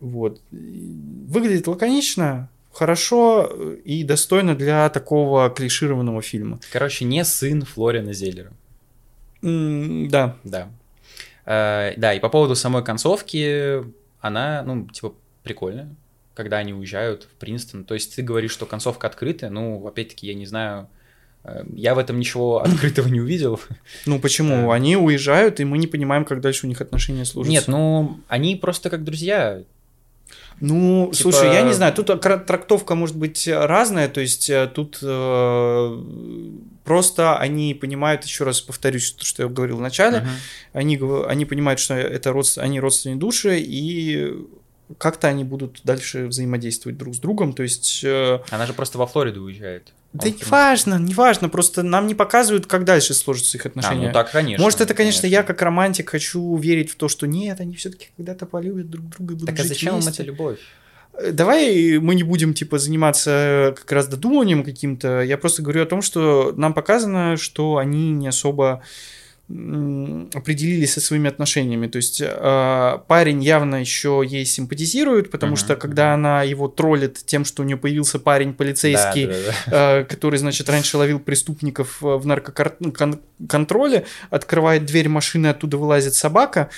Вот. 0.00 0.40
Выглядит 0.50 1.66
лаконично, 1.66 2.48
хорошо 2.80 3.44
и 3.84 4.04
достойно 4.04 4.54
для 4.54 4.88
такого 4.88 5.50
клишированного 5.50 6.22
фильма. 6.22 6.58
Короче, 6.72 7.04
не 7.04 7.22
сын 7.24 7.62
Флориана 7.62 8.14
Зеллера. 8.14 8.52
Mm, 9.42 10.08
да. 10.08 10.36
Да. 10.44 10.70
Uh, 11.44 11.92
да, 11.98 12.14
и 12.14 12.20
по 12.20 12.30
поводу 12.30 12.54
самой 12.54 12.82
концовки, 12.82 13.84
она, 14.20 14.62
ну, 14.62 14.88
типа, 14.88 15.14
прикольная 15.42 15.94
когда 16.34 16.56
они 16.56 16.72
уезжают 16.72 17.24
в 17.24 17.38
Принстон. 17.38 17.84
То 17.84 17.92
есть 17.92 18.16
ты 18.16 18.22
говоришь, 18.22 18.52
что 18.52 18.64
концовка 18.64 19.08
открытая, 19.08 19.50
ну, 19.50 19.86
опять-таки, 19.86 20.26
я 20.26 20.32
не 20.32 20.46
знаю, 20.46 20.88
э, 21.44 21.64
я 21.74 21.94
в 21.94 21.98
этом 21.98 22.18
ничего 22.18 22.62
открытого 22.64 23.08
не 23.08 23.20
увидел. 23.20 23.60
Ну 24.06 24.18
почему? 24.18 24.70
Они 24.70 24.96
уезжают, 24.96 25.60
и 25.60 25.64
мы 25.64 25.76
не 25.76 25.86
понимаем, 25.86 26.24
как 26.24 26.40
дальше 26.40 26.64
у 26.64 26.68
них 26.68 26.80
отношения 26.80 27.26
сложатся. 27.26 27.52
Нет, 27.52 27.68
ну, 27.68 28.20
они 28.28 28.56
просто 28.56 28.88
как 28.88 29.04
друзья. 29.04 29.64
Ну, 30.60 31.06
Типа- 31.12 31.22
слушай, 31.32 31.52
я 31.54 31.62
не 31.62 31.72
знаю, 31.72 31.94
тут 31.94 32.06
трактовка 32.20 32.94
может 32.94 33.16
быть 33.16 33.48
разная, 33.48 34.08
то 34.08 34.20
есть 34.20 34.50
э, 34.50 34.66
тут 34.74 34.98
э, 35.02 36.02
просто 36.84 37.38
они 37.38 37.74
понимают, 37.74 38.24
еще 38.24 38.44
раз 38.44 38.60
повторюсь, 38.60 39.12
то, 39.12 39.24
что 39.24 39.42
я 39.44 39.48
говорил 39.48 39.76
в 39.78 39.80
начале, 39.80 40.20
Мгм. 40.20 40.28
они, 40.74 41.00
они 41.28 41.44
понимают, 41.46 41.80
что 41.80 41.94
это 41.94 42.30
родс- 42.30 42.58
они 42.60 42.80
родственные 42.80 43.16
души, 43.16 43.58
и 43.58 44.34
как-то 44.98 45.28
они 45.28 45.44
будут 45.44 45.80
дальше 45.84 46.26
взаимодействовать 46.26 46.98
друг 46.98 47.14
с 47.14 47.18
другом, 47.18 47.52
то 47.52 47.62
есть... 47.62 48.00
э, 48.04 48.40
Она 48.50 48.66
же 48.66 48.72
просто 48.72 48.98
во 48.98 49.06
Флориду 49.06 49.42
уезжает. 49.44 49.92
Да 50.12 50.28
не 50.28 50.42
важно, 50.48 50.98
не 50.98 51.14
важно, 51.14 51.48
просто 51.48 51.82
нам 51.82 52.06
не 52.08 52.14
показывают, 52.16 52.66
как 52.66 52.84
дальше 52.84 53.14
сложатся 53.14 53.56
их 53.58 53.66
А, 53.66 53.68
отношения. 53.68 54.08
ну 54.08 54.12
так, 54.12 54.32
конечно. 54.32 54.62
Может, 54.62 54.80
это, 54.80 54.92
конечно, 54.94 55.26
я 55.26 55.42
как 55.44 55.62
романтик 55.62 56.10
хочу 56.10 56.56
верить 56.56 56.90
в 56.90 56.96
то, 56.96 57.08
что 57.08 57.26
нет, 57.26 57.60
они 57.60 57.76
все-таки 57.76 58.08
когда-то 58.16 58.46
полюбят 58.46 58.90
друг 58.90 59.08
друга 59.08 59.34
и 59.34 59.36
будут 59.36 59.50
Так 59.54 59.60
а 59.60 59.68
зачем 59.68 59.94
им 59.94 60.00
вместе. 60.00 60.22
эта 60.22 60.30
любовь? 60.32 60.58
Э, 61.14 61.30
Давай 61.30 61.98
мы 61.98 62.14
не 62.16 62.24
будем, 62.24 62.54
типа, 62.54 62.78
заниматься 62.78 63.74
как 63.76 63.90
раз 63.92 64.08
додумыванием 64.08 64.64
каким-то. 64.64 65.20
Я 65.22 65.38
просто 65.38 65.62
говорю 65.62 65.82
о 65.82 65.86
том, 65.86 66.02
что 66.02 66.52
нам 66.56 66.74
показано, 66.74 67.36
что 67.36 67.76
они 67.76 68.10
не 68.10 68.26
особо 68.28 68.82
определились 70.32 70.92
со 70.92 71.00
своими 71.00 71.28
отношениями. 71.28 71.88
То 71.88 71.96
есть 71.96 72.22
э, 72.24 72.98
парень 73.08 73.42
явно 73.42 73.76
еще 73.76 74.22
ей 74.24 74.44
симпатизирует, 74.44 75.30
потому 75.30 75.52
Мгм, 75.52 75.56
что 75.58 75.76
когда 75.76 76.14
она 76.14 76.42
его 76.44 76.68
троллит 76.68 77.18
тем, 77.26 77.44
что 77.44 77.62
у 77.62 77.66
нее 77.66 77.76
появился 77.76 78.18
парень 78.20 78.54
полицейский, 78.54 79.26
Да, 79.26 79.32
да, 79.32 79.52
да. 79.66 80.00
э, 80.00 80.04
который, 80.04 80.38
значит, 80.38 80.68
раньше 80.68 80.96
ловил 80.96 81.18
преступников 81.18 81.98
в 82.00 82.24
наркоконтроле, 82.26 84.04
открывает 84.30 84.84
дверь 84.86 85.08
машины, 85.08 85.48
оттуда 85.48 85.76
вылазит 85.76 86.14
собака. 86.14 86.70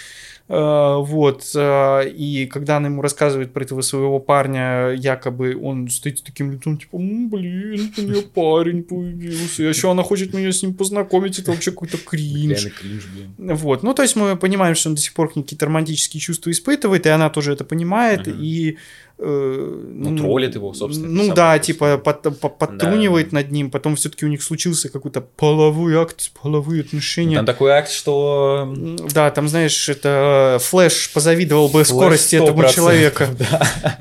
Э, 0.48 0.96
Вот, 0.98 1.50
э, 1.54 2.08
и 2.10 2.46
когда 2.46 2.76
она 2.76 2.88
ему 2.88 3.00
рассказывает 3.02 3.52
про 3.52 3.62
этого 3.64 3.80
своего 3.82 4.18
парня, 4.18 4.90
якобы 4.90 5.56
он 5.56 5.88
стоит 5.88 6.18
с 6.18 6.22
таким 6.22 6.50
лицом, 6.52 6.76
типа, 6.78 6.96
«М, 6.96 7.30
блин, 7.30 7.92
у 7.96 8.00
нее 8.02 8.22
парень 8.34 8.82
появился, 8.82 9.62
и 9.62 9.68
еще 9.68 9.90
она 9.90 10.02
хочет 10.02 10.34
меня 10.34 10.52
с 10.52 10.62
ним 10.62 10.74
познакомить, 10.74 11.38
это 11.38 11.52
вообще 11.52 11.70
какой-то 11.70 11.96
кринж. 11.98 12.66
Кринж, 12.80 13.06
блин. 13.14 13.56
Вот, 13.56 13.82
ну 13.82 13.94
то 13.94 14.02
есть 14.02 14.16
мы 14.16 14.36
понимаем, 14.36 14.74
что 14.74 14.88
он 14.90 14.94
до 14.96 15.00
сих 15.00 15.14
пор 15.14 15.32
какие-то 15.32 15.66
романтические 15.66 16.20
чувства 16.20 16.50
испытывает, 16.50 17.06
и 17.06 17.08
она 17.10 17.30
тоже 17.30 17.52
это 17.52 17.64
понимает, 17.64 18.26
Мгм. 18.26 18.40
и... 18.42 18.76
э, 19.24 19.84
Ну, 19.94 20.16
троллит 20.18 20.54
его, 20.54 20.74
собственно, 20.74 21.08
Ну 21.08 21.34
да, 21.34 21.58
типа 21.58 21.98
под- 21.98 22.38
по- 22.40 22.48
подтрунивает 22.48 23.32
над 23.32 23.50
ним, 23.50 23.70
потом 23.70 23.94
все-таки 23.96 24.26
у 24.26 24.28
них 24.28 24.42
случился 24.42 24.88
какой-то 24.88 25.20
половой 25.20 25.94
акт, 25.96 26.30
половые 26.42 26.82
отношения. 26.82 27.36
Там 27.36 27.46
такой 27.46 27.70
акт, 27.72 27.90
что... 27.90 28.74
Да, 29.14 29.30
там, 29.30 29.48
знаешь, 29.48 29.88
это 29.88 30.58
Флэш 30.60 31.12
позавидовал 31.12 31.68
бы 31.68 31.84
скорости 31.84 32.36
Флэш 32.36 32.48
этому 32.50 32.62
100%, 32.62 32.74
человека. 32.74 33.28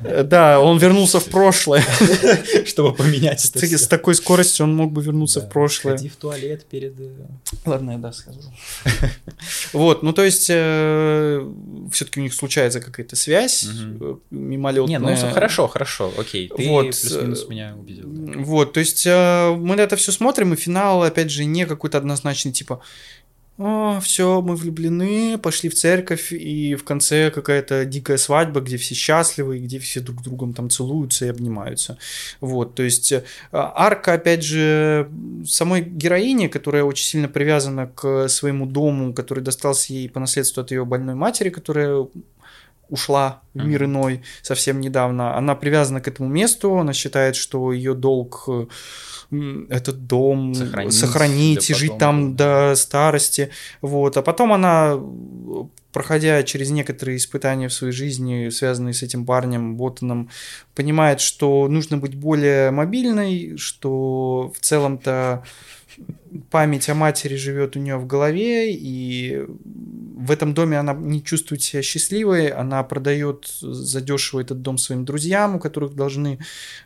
Э, 0.04 0.22
Да, 0.24 0.60
он 0.60 0.78
вернулся 0.78 1.20
в 1.20 1.24
прошлое. 1.26 1.84
Чтобы 2.66 2.92
поменять 2.94 3.44
это 3.44 3.66
С 3.78 3.86
такой 3.86 4.14
скоростью 4.14 4.66
он 4.66 4.74
мог 4.74 4.92
бы 4.92 5.02
вернуться 5.02 5.40
Да. 5.40 5.46
в 5.46 5.50
прошлое. 5.50 5.96
Ходи 5.96 6.08
в 6.08 6.16
туалет 6.16 6.64
перед... 6.70 6.98
э, 6.98 7.10
Ладно, 7.66 7.92
я 7.92 7.98
да 7.98 8.12
скажу. 8.12 8.40
Вот, 9.72 10.02
ну 10.02 10.12
то 10.12 10.22
есть 10.24 10.44
все-таки 10.44 12.20
у 12.20 12.22
них 12.22 12.34
случается 12.34 12.80
какая-то 12.80 13.16
связь 13.16 13.64
э, 14.00 14.14
мимолетная. 14.30 14.98
Ну 15.20 15.32
хорошо, 15.32 15.68
хорошо, 15.68 16.12
окей. 16.18 16.48
Ты 16.48 16.68
Вот, 16.68 16.82
плюс-минус 16.82 17.44
э, 17.44 17.50
меня 17.50 17.74
убедил. 17.78 18.04
да. 18.06 18.38
Вот, 18.38 18.72
то 18.72 18.80
есть 18.80 19.06
э, 19.06 19.54
мы 19.56 19.76
на 19.76 19.80
это 19.82 19.96
все 19.96 20.12
смотрим, 20.12 20.52
и 20.52 20.56
финал, 20.56 21.02
опять 21.02 21.30
же, 21.30 21.44
не 21.44 21.66
какой-то 21.66 21.98
однозначный, 21.98 22.52
типа, 22.52 22.80
все, 24.00 24.40
мы 24.40 24.56
влюблены, 24.56 25.38
пошли 25.38 25.68
в 25.68 25.74
церковь, 25.74 26.32
и 26.32 26.74
в 26.74 26.84
конце 26.84 27.30
какая-то 27.30 27.84
дикая 27.84 28.16
свадьба, 28.16 28.60
где 28.60 28.76
все 28.76 28.94
счастливы, 28.94 29.58
и 29.58 29.60
где 29.60 29.78
все 29.78 30.00
друг 30.00 30.20
с 30.20 30.24
другом 30.24 30.54
там 30.54 30.70
целуются 30.70 31.26
и 31.26 31.28
обнимаются. 31.28 31.98
Вот, 32.40 32.74
то 32.74 32.82
есть 32.82 33.12
э, 33.12 33.22
арка, 33.52 34.14
опять 34.14 34.42
же, 34.42 35.08
самой 35.46 35.82
героини, 35.82 36.48
которая 36.48 36.84
очень 36.84 37.04
сильно 37.04 37.28
привязана 37.28 37.86
к 37.86 38.28
своему 38.28 38.66
дому, 38.66 39.12
который 39.12 39.44
достался 39.44 39.92
ей 39.92 40.08
по 40.08 40.18
наследству 40.18 40.62
от 40.62 40.70
ее 40.70 40.84
больной 40.84 41.14
матери, 41.14 41.50
которая 41.50 42.06
ушла 42.92 43.40
в 43.54 43.64
мир 43.64 43.84
иной 43.84 44.22
совсем 44.42 44.80
недавно. 44.80 45.34
Она 45.36 45.54
привязана 45.54 46.00
к 46.00 46.08
этому 46.08 46.28
месту, 46.28 46.78
она 46.78 46.92
считает, 46.92 47.36
что 47.36 47.72
ее 47.72 47.94
долг 47.94 48.48
этот 49.70 50.06
дом 50.06 50.54
Сохранить 50.54 50.92
сохранить, 50.92 51.70
и 51.70 51.74
жить 51.74 51.98
там 51.98 52.36
до 52.36 52.74
старости. 52.76 53.50
Вот. 53.80 54.18
А 54.18 54.22
потом 54.22 54.52
она, 54.52 55.00
проходя 55.90 56.42
через 56.42 56.70
некоторые 56.70 57.16
испытания 57.16 57.68
в 57.68 57.72
своей 57.72 57.94
жизни, 57.94 58.50
связанные 58.50 58.92
с 58.92 59.02
этим 59.02 59.24
парнем, 59.24 59.76
Боттоном, 59.76 60.28
понимает, 60.74 61.22
что 61.22 61.66
нужно 61.68 61.96
быть 61.96 62.14
более 62.14 62.70
мобильной, 62.72 63.56
что 63.56 64.52
в 64.54 64.60
целом-то 64.60 65.44
память 66.50 66.88
о 66.88 66.94
матери 66.94 67.36
живет 67.36 67.76
у 67.76 67.78
нее 67.80 67.96
в 67.96 68.06
голове, 68.06 68.72
и 68.74 69.44
в 70.16 70.30
этом 70.30 70.54
доме 70.54 70.78
она 70.78 70.92
не 70.94 71.22
чувствует 71.22 71.62
себя 71.62 71.82
счастливой, 71.82 72.48
она 72.48 72.82
продает 72.84 73.46
задешево 73.60 74.40
этот 74.40 74.62
дом 74.62 74.78
своим 74.78 75.04
друзьям, 75.04 75.56
у 75.56 75.58
которых 75.58 75.94
должны 75.94 76.38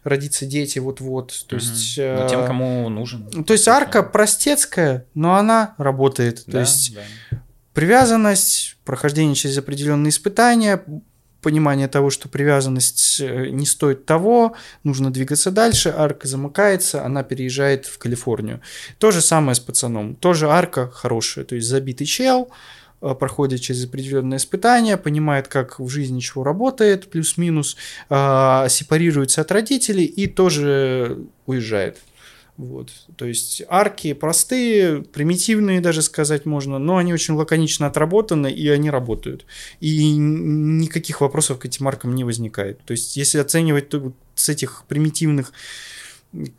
родиться 0.04 0.46
дети 0.46 0.78
вот-вот. 0.78 1.44
То 1.48 1.56
Мгм. 1.56 1.64
есть, 1.64 1.98
Ну, 1.98 2.28
тем, 2.28 2.40
э, 2.40 2.46
кому 2.46 2.88
нужен. 2.88 3.44
то 3.44 3.52
есть 3.52 3.68
арка 3.68 4.02
простецкая, 4.02 5.06
но 5.14 5.34
она 5.36 5.74
работает. 5.78 6.44
То 6.46 6.52
Да, 6.52 6.60
есть 6.60 6.94
да. 6.94 7.42
привязанность, 7.74 8.76
прохождение 8.84 9.34
через 9.34 9.58
определенные 9.58 10.10
испытания, 10.10 10.82
понимание 11.46 11.86
того, 11.86 12.10
что 12.10 12.28
привязанность 12.28 13.20
э, 13.20 13.50
не 13.50 13.66
стоит 13.66 14.04
того, 14.04 14.56
нужно 14.82 15.12
двигаться 15.12 15.52
дальше, 15.52 15.94
арка 15.96 16.26
замыкается, 16.26 17.04
она 17.04 17.22
переезжает 17.22 17.86
в 17.86 17.98
Калифорнию. 17.98 18.60
То 18.98 19.12
же 19.12 19.20
самое 19.20 19.54
с 19.54 19.60
пацаном. 19.60 20.16
Тоже 20.16 20.48
арка 20.48 20.90
хорошая, 20.90 21.44
то 21.44 21.54
есть 21.54 21.68
забитый 21.68 22.08
чел, 22.08 22.48
э, 23.00 23.14
проходит 23.14 23.60
через 23.60 23.84
определенные 23.84 24.38
испытания, 24.38 24.96
понимает, 24.96 25.46
как 25.46 25.78
в 25.78 25.88
жизни 25.88 26.18
чего 26.18 26.42
работает, 26.42 27.10
плюс-минус, 27.10 27.76
э, 28.10 28.66
сепарируется 28.68 29.42
от 29.42 29.52
родителей 29.52 30.04
и 30.04 30.26
тоже 30.26 31.16
уезжает. 31.46 31.98
Вот. 32.56 32.90
То 33.16 33.26
есть 33.26 33.62
арки 33.68 34.14
простые, 34.14 35.02
примитивные 35.02 35.80
даже 35.80 36.00
сказать 36.00 36.46
можно, 36.46 36.78
но 36.78 36.96
они 36.96 37.12
очень 37.12 37.34
лаконично 37.34 37.86
отработаны, 37.86 38.50
и 38.50 38.68
они 38.68 38.90
работают. 38.90 39.44
И 39.80 40.16
никаких 40.16 41.20
вопросов 41.20 41.58
к 41.58 41.66
этим 41.66 41.86
аркам 41.86 42.14
не 42.14 42.24
возникает. 42.24 42.82
То 42.84 42.92
есть 42.92 43.16
если 43.16 43.38
оценивать 43.38 43.90
то 43.90 43.98
вот 43.98 44.14
с 44.34 44.48
этих 44.48 44.84
примитивных 44.88 45.52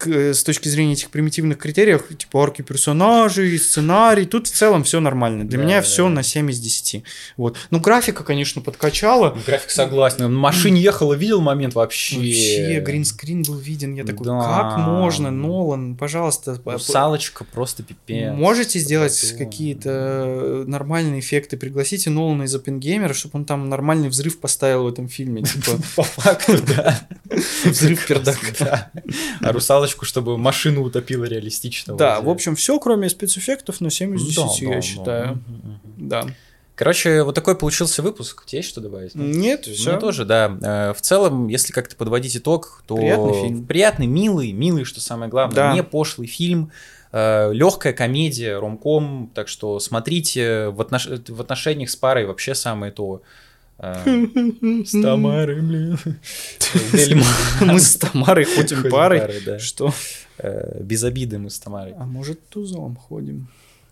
с 0.03 0.43
точки 0.43 0.67
зрения 0.69 0.93
этих 0.93 1.09
примитивных 1.09 1.57
критериев, 1.57 2.07
типа 2.17 2.43
арки 2.43 2.61
персонажей, 2.61 3.57
сценарий, 3.59 4.25
тут 4.25 4.47
в 4.47 4.51
целом 4.51 4.83
все 4.83 4.99
нормально. 4.99 5.45
Для 5.47 5.59
Да, 5.59 5.65
меня 5.65 5.75
да, 5.77 5.81
все 5.83 6.03
да. 6.03 6.09
на 6.09 6.23
7 6.23 6.49
из 6.51 6.59
10. 6.59 7.03
Вот. 7.37 7.57
Ну, 7.69 7.79
графика, 7.79 8.23
конечно, 8.23 8.61
подкачала. 8.61 9.33
Ну, 9.35 9.41
График 9.45 9.69
согласен. 9.69 10.17
На 10.19 10.29
машине 10.29 10.81
ехала, 10.81 11.13
видел 11.13 11.41
момент 11.41 11.75
вообще. 11.75 12.15
Вообще, 12.17 12.79
гринскрин 12.79 13.43
был 13.43 13.55
виден. 13.57 13.93
Я 13.95 14.03
такой, 14.03 14.25
Да. 14.25 14.39
как 14.75 14.77
можно, 14.87 15.31
Нолан, 15.31 15.95
пожалуйста, 15.95 16.59
Русалочка 16.65 17.43
просто 17.43 17.83
пипец. 17.83 18.33
Можете 18.33 18.79
сделать 18.79 19.35
какие-то 19.37 20.63
нормальные 20.67 21.19
эффекты? 21.19 21.57
Пригласите 21.57 22.09
Нолана 22.09 22.43
из 22.43 22.55
Оппенгеймера, 22.55 23.13
чтобы 23.13 23.39
он 23.39 23.45
там 23.45 23.69
нормальный 23.69 24.09
взрыв 24.09 24.39
поставил 24.39 24.83
в 24.83 24.87
этом 24.87 25.07
фильме. 25.09 25.43
Типа, 25.47 25.77
По 25.95 26.03
факту, 26.03 26.57
да. 26.75 26.99
взрыв 27.65 28.05
пердака. 28.07 28.91
Русалочку, 29.67 30.05
чтобы 30.05 30.37
машину 30.37 30.81
утопила 30.83 31.25
реалистично. 31.25 31.95
Да, 31.95 32.21
вот. 32.21 32.25
в 32.25 32.29
общем, 32.29 32.55
все, 32.55 32.79
кроме 32.79 33.09
спецэффектов, 33.09 33.81
на 33.81 33.89
7 33.89 34.15
из 34.15 34.23
10, 34.25 34.35
Да, 34.37 34.65
я 34.67 34.75
да, 34.75 34.81
считаю. 34.81 35.39
да. 35.97 36.23
Да. 36.23 36.31
Короче, 36.75 37.23
вот 37.23 37.35
такой 37.35 37.57
получился 37.57 38.01
выпуск. 38.01 38.43
У 38.45 38.47
тебя 38.47 38.59
есть 38.59 38.69
что 38.69 38.79
добавить? 38.81 39.13
Нет, 39.15 39.65
Мне 39.67 39.75
все. 39.75 39.97
тоже, 39.99 40.23
да. 40.25 40.57
Э, 40.61 40.93
В 40.93 41.01
целом, 41.01 41.47
если 41.49 41.73
как-то 41.73 41.95
подводить 41.97 42.37
итог, 42.37 42.81
то 42.87 42.95
Приятный 42.95 43.33
фильм. 43.41 43.65
приятный, 43.65 44.05
милый, 44.07 44.51
милый, 44.53 44.85
что 44.85 45.01
самое 45.01 45.29
главное, 45.29 45.55
Да. 45.55 45.73
не 45.73 45.83
пошлый 45.83 46.27
фильм, 46.27 46.71
легкая 47.11 47.93
комедия, 47.93 48.59
ромком, 48.59 49.31
так 49.33 49.47
что 49.47 49.79
смотрите 49.79 50.67
в, 50.69 50.79
отнош- 50.81 51.31
в 51.31 51.41
отношениях 51.41 51.89
с 51.89 51.95
парой 51.95 52.25
вообще 52.25 52.53
самое 52.55 52.91
то. 52.91 53.21
Э, 53.79 54.83
С 54.85 54.91
Тамарой, 55.01 55.61
блин. 55.61 55.97
Мы 57.61 57.79
с 57.79 57.95
Тамарой 57.97 58.45
ходим 58.45 58.89
парой. 58.89 59.59
Что? 59.59 59.93
Э, 60.39 60.79
Без 60.81 61.03
обиды 61.03 61.37
мы 61.37 61.49
с 61.49 61.59
Тамарой. 61.59 61.93
А 61.97 62.05
может, 62.05 62.39
тузом 62.49 62.95
ходим? 62.95 63.47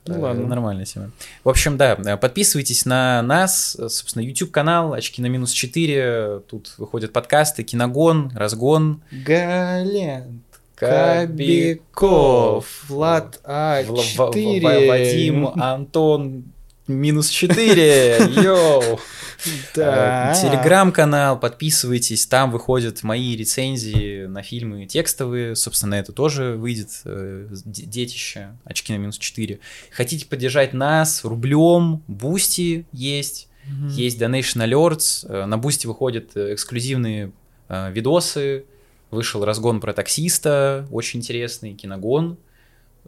Ну 0.08 0.16
Э, 0.16 0.20
ладно. 0.20 0.48
Нормальная 0.48 0.86
тема. 0.86 1.12
В 1.44 1.50
общем, 1.50 1.78
да, 1.78 1.94
э, 2.04 2.18
подписывайтесь 2.18 2.86
на 2.86 3.22
нас, 3.22 3.72
собственно, 3.90 4.24
YouTube-канал 4.24 4.94
«Очки 4.94 5.22
на 5.22 5.28
минус 5.28 5.52
4». 5.54 6.42
Тут 6.50 6.74
выходят 6.78 7.12
подкасты 7.14 7.64
«Киногон», 7.64 8.32
«Разгон», 8.36 9.02
Гален, 9.12 10.42
Кобяков, 10.76 12.66
Влад 12.90 13.40
В- 13.44 13.84
В- 13.84 14.16
В- 14.18 14.36
А4. 14.36 14.88
Вадим, 14.88 15.48
Антон, 15.48 16.44
минус 16.88 17.30
4, 17.30 18.30
йоу! 18.44 19.00
Телеграм-канал, 19.74 21.40
подписывайтесь, 21.40 22.26
там 22.26 22.52
выходят 22.52 23.04
мои 23.04 23.36
рецензии 23.36 24.26
на 24.26 24.42
фильмы 24.42 24.86
текстовые, 24.86 25.56
собственно, 25.56 25.96
это 25.96 26.12
тоже 26.14 26.56
выйдет 26.56 27.02
э, 27.06 27.50
детище, 27.66 28.58
очки 28.64 28.94
на 28.94 28.98
минус 28.98 29.18
4. 29.18 29.60
Хотите 29.92 30.26
поддержать 30.26 30.74
нас 30.74 31.24
рублем, 31.24 32.02
Boosty 32.08 32.86
есть, 32.92 33.50
есть 33.90 34.22
Donation 34.22 34.66
Alerts, 34.66 35.28
э, 35.28 35.46
на 35.46 35.58
Boosty 35.58 35.86
выходят 35.88 36.36
эксклюзивные 36.36 37.32
э, 37.68 37.92
видосы, 37.92 38.66
вышел 39.12 39.44
разгон 39.44 39.80
про 39.80 39.94
таксиста, 39.94 40.88
очень 40.92 41.20
интересный, 41.20 41.74
киногон, 41.74 42.38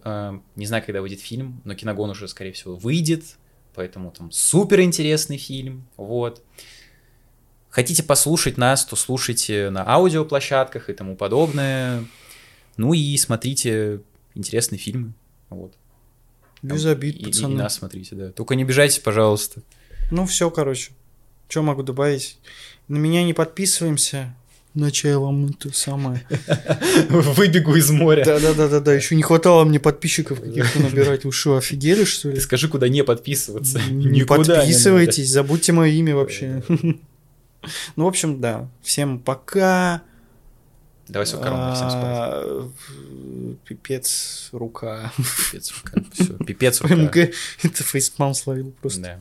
не 0.05 0.65
знаю, 0.65 0.83
когда 0.85 1.01
выйдет 1.01 1.19
фильм, 1.19 1.59
но 1.65 1.73
киногон 1.73 2.11
уже, 2.11 2.27
скорее 2.27 2.53
всего, 2.53 2.75
выйдет, 2.75 3.23
поэтому 3.77 4.11
там 4.11 4.31
супер 4.31 4.81
интересный 4.81 5.37
фильм, 5.37 5.87
вот. 5.95 6.43
Хотите 7.69 8.01
послушать 8.01 8.57
нас, 8.57 8.83
то 8.85 8.95
слушайте 8.95 9.69
на 9.69 9.87
аудиоплощадках 9.87 10.89
и 10.89 10.93
тому 10.93 11.15
подобное. 11.15 12.03
Ну 12.75 12.93
и 12.93 13.15
смотрите 13.17 14.01
интересные 14.33 14.79
фильмы. 14.79 15.13
Вот. 15.49 15.73
Без 16.63 16.81
Там 16.83 16.91
обид, 16.93 17.15
и- 17.15 17.19
и- 17.19 17.25
пацаны. 17.25 17.53
И, 17.53 17.57
нас 17.57 17.75
смотрите, 17.75 18.15
да. 18.15 18.31
Только 18.31 18.55
не 18.55 18.63
обижайтесь, 18.63 18.97
пожалуйста. 18.97 19.61
Ну 20.09 20.25
все, 20.25 20.49
короче. 20.49 20.91
Что 21.49 21.61
могу 21.61 21.83
добавить? 21.83 22.39
На 22.87 22.97
меня 22.97 23.23
не 23.23 23.33
подписываемся. 23.33 24.35
Иначе 24.77 25.07
я 25.09 25.17
вам 25.17 25.47
это 25.47 25.75
самое. 25.75 26.21
Выбегу 27.09 27.75
из 27.75 27.89
моря. 27.89 28.23
Да, 28.23 28.39
да, 28.39 28.53
да, 28.53 28.67
да, 28.67 28.79
да. 28.79 28.93
Еще 28.93 29.15
не 29.15 29.23
хватало 29.23 29.63
мне 29.63 29.79
подписчиков 29.79 30.39
каких-то 30.39 30.79
набирать. 30.79 31.25
Вы 31.25 31.31
что, 31.31 31.57
офигели, 31.57 32.03
что 32.03 32.29
ли? 32.29 32.35
Ты 32.35 32.41
скажи, 32.41 32.67
куда 32.67 32.87
не 32.87 33.03
подписываться. 33.03 33.81
Не 33.89 34.23
подписывайтесь, 34.23 35.31
забудьте 35.31 35.71
мое 35.73 35.89
имя 35.91 36.15
вообще. 36.15 36.63
Ну, 37.95 38.05
в 38.05 38.07
общем, 38.07 38.39
да. 38.39 38.69
Всем 38.81 39.19
пока. 39.19 40.03
Давай 41.07 41.25
все, 41.25 41.37
корона, 41.37 41.73
всем 41.75 41.89
спать. 41.89 42.03
А, 42.03 42.69
Пипец, 43.65 44.49
рука. 44.51 45.11
Пипец, 45.17 45.73
рука. 45.73 46.07
Всё, 46.13 46.37
пипец, 46.37 46.81
рука. 46.83 46.95
МГ. 46.95 47.33
Это 47.63 47.83
фейспалм 47.83 48.35
словил 48.35 48.73
просто. 48.79 49.01
Да. 49.01 49.19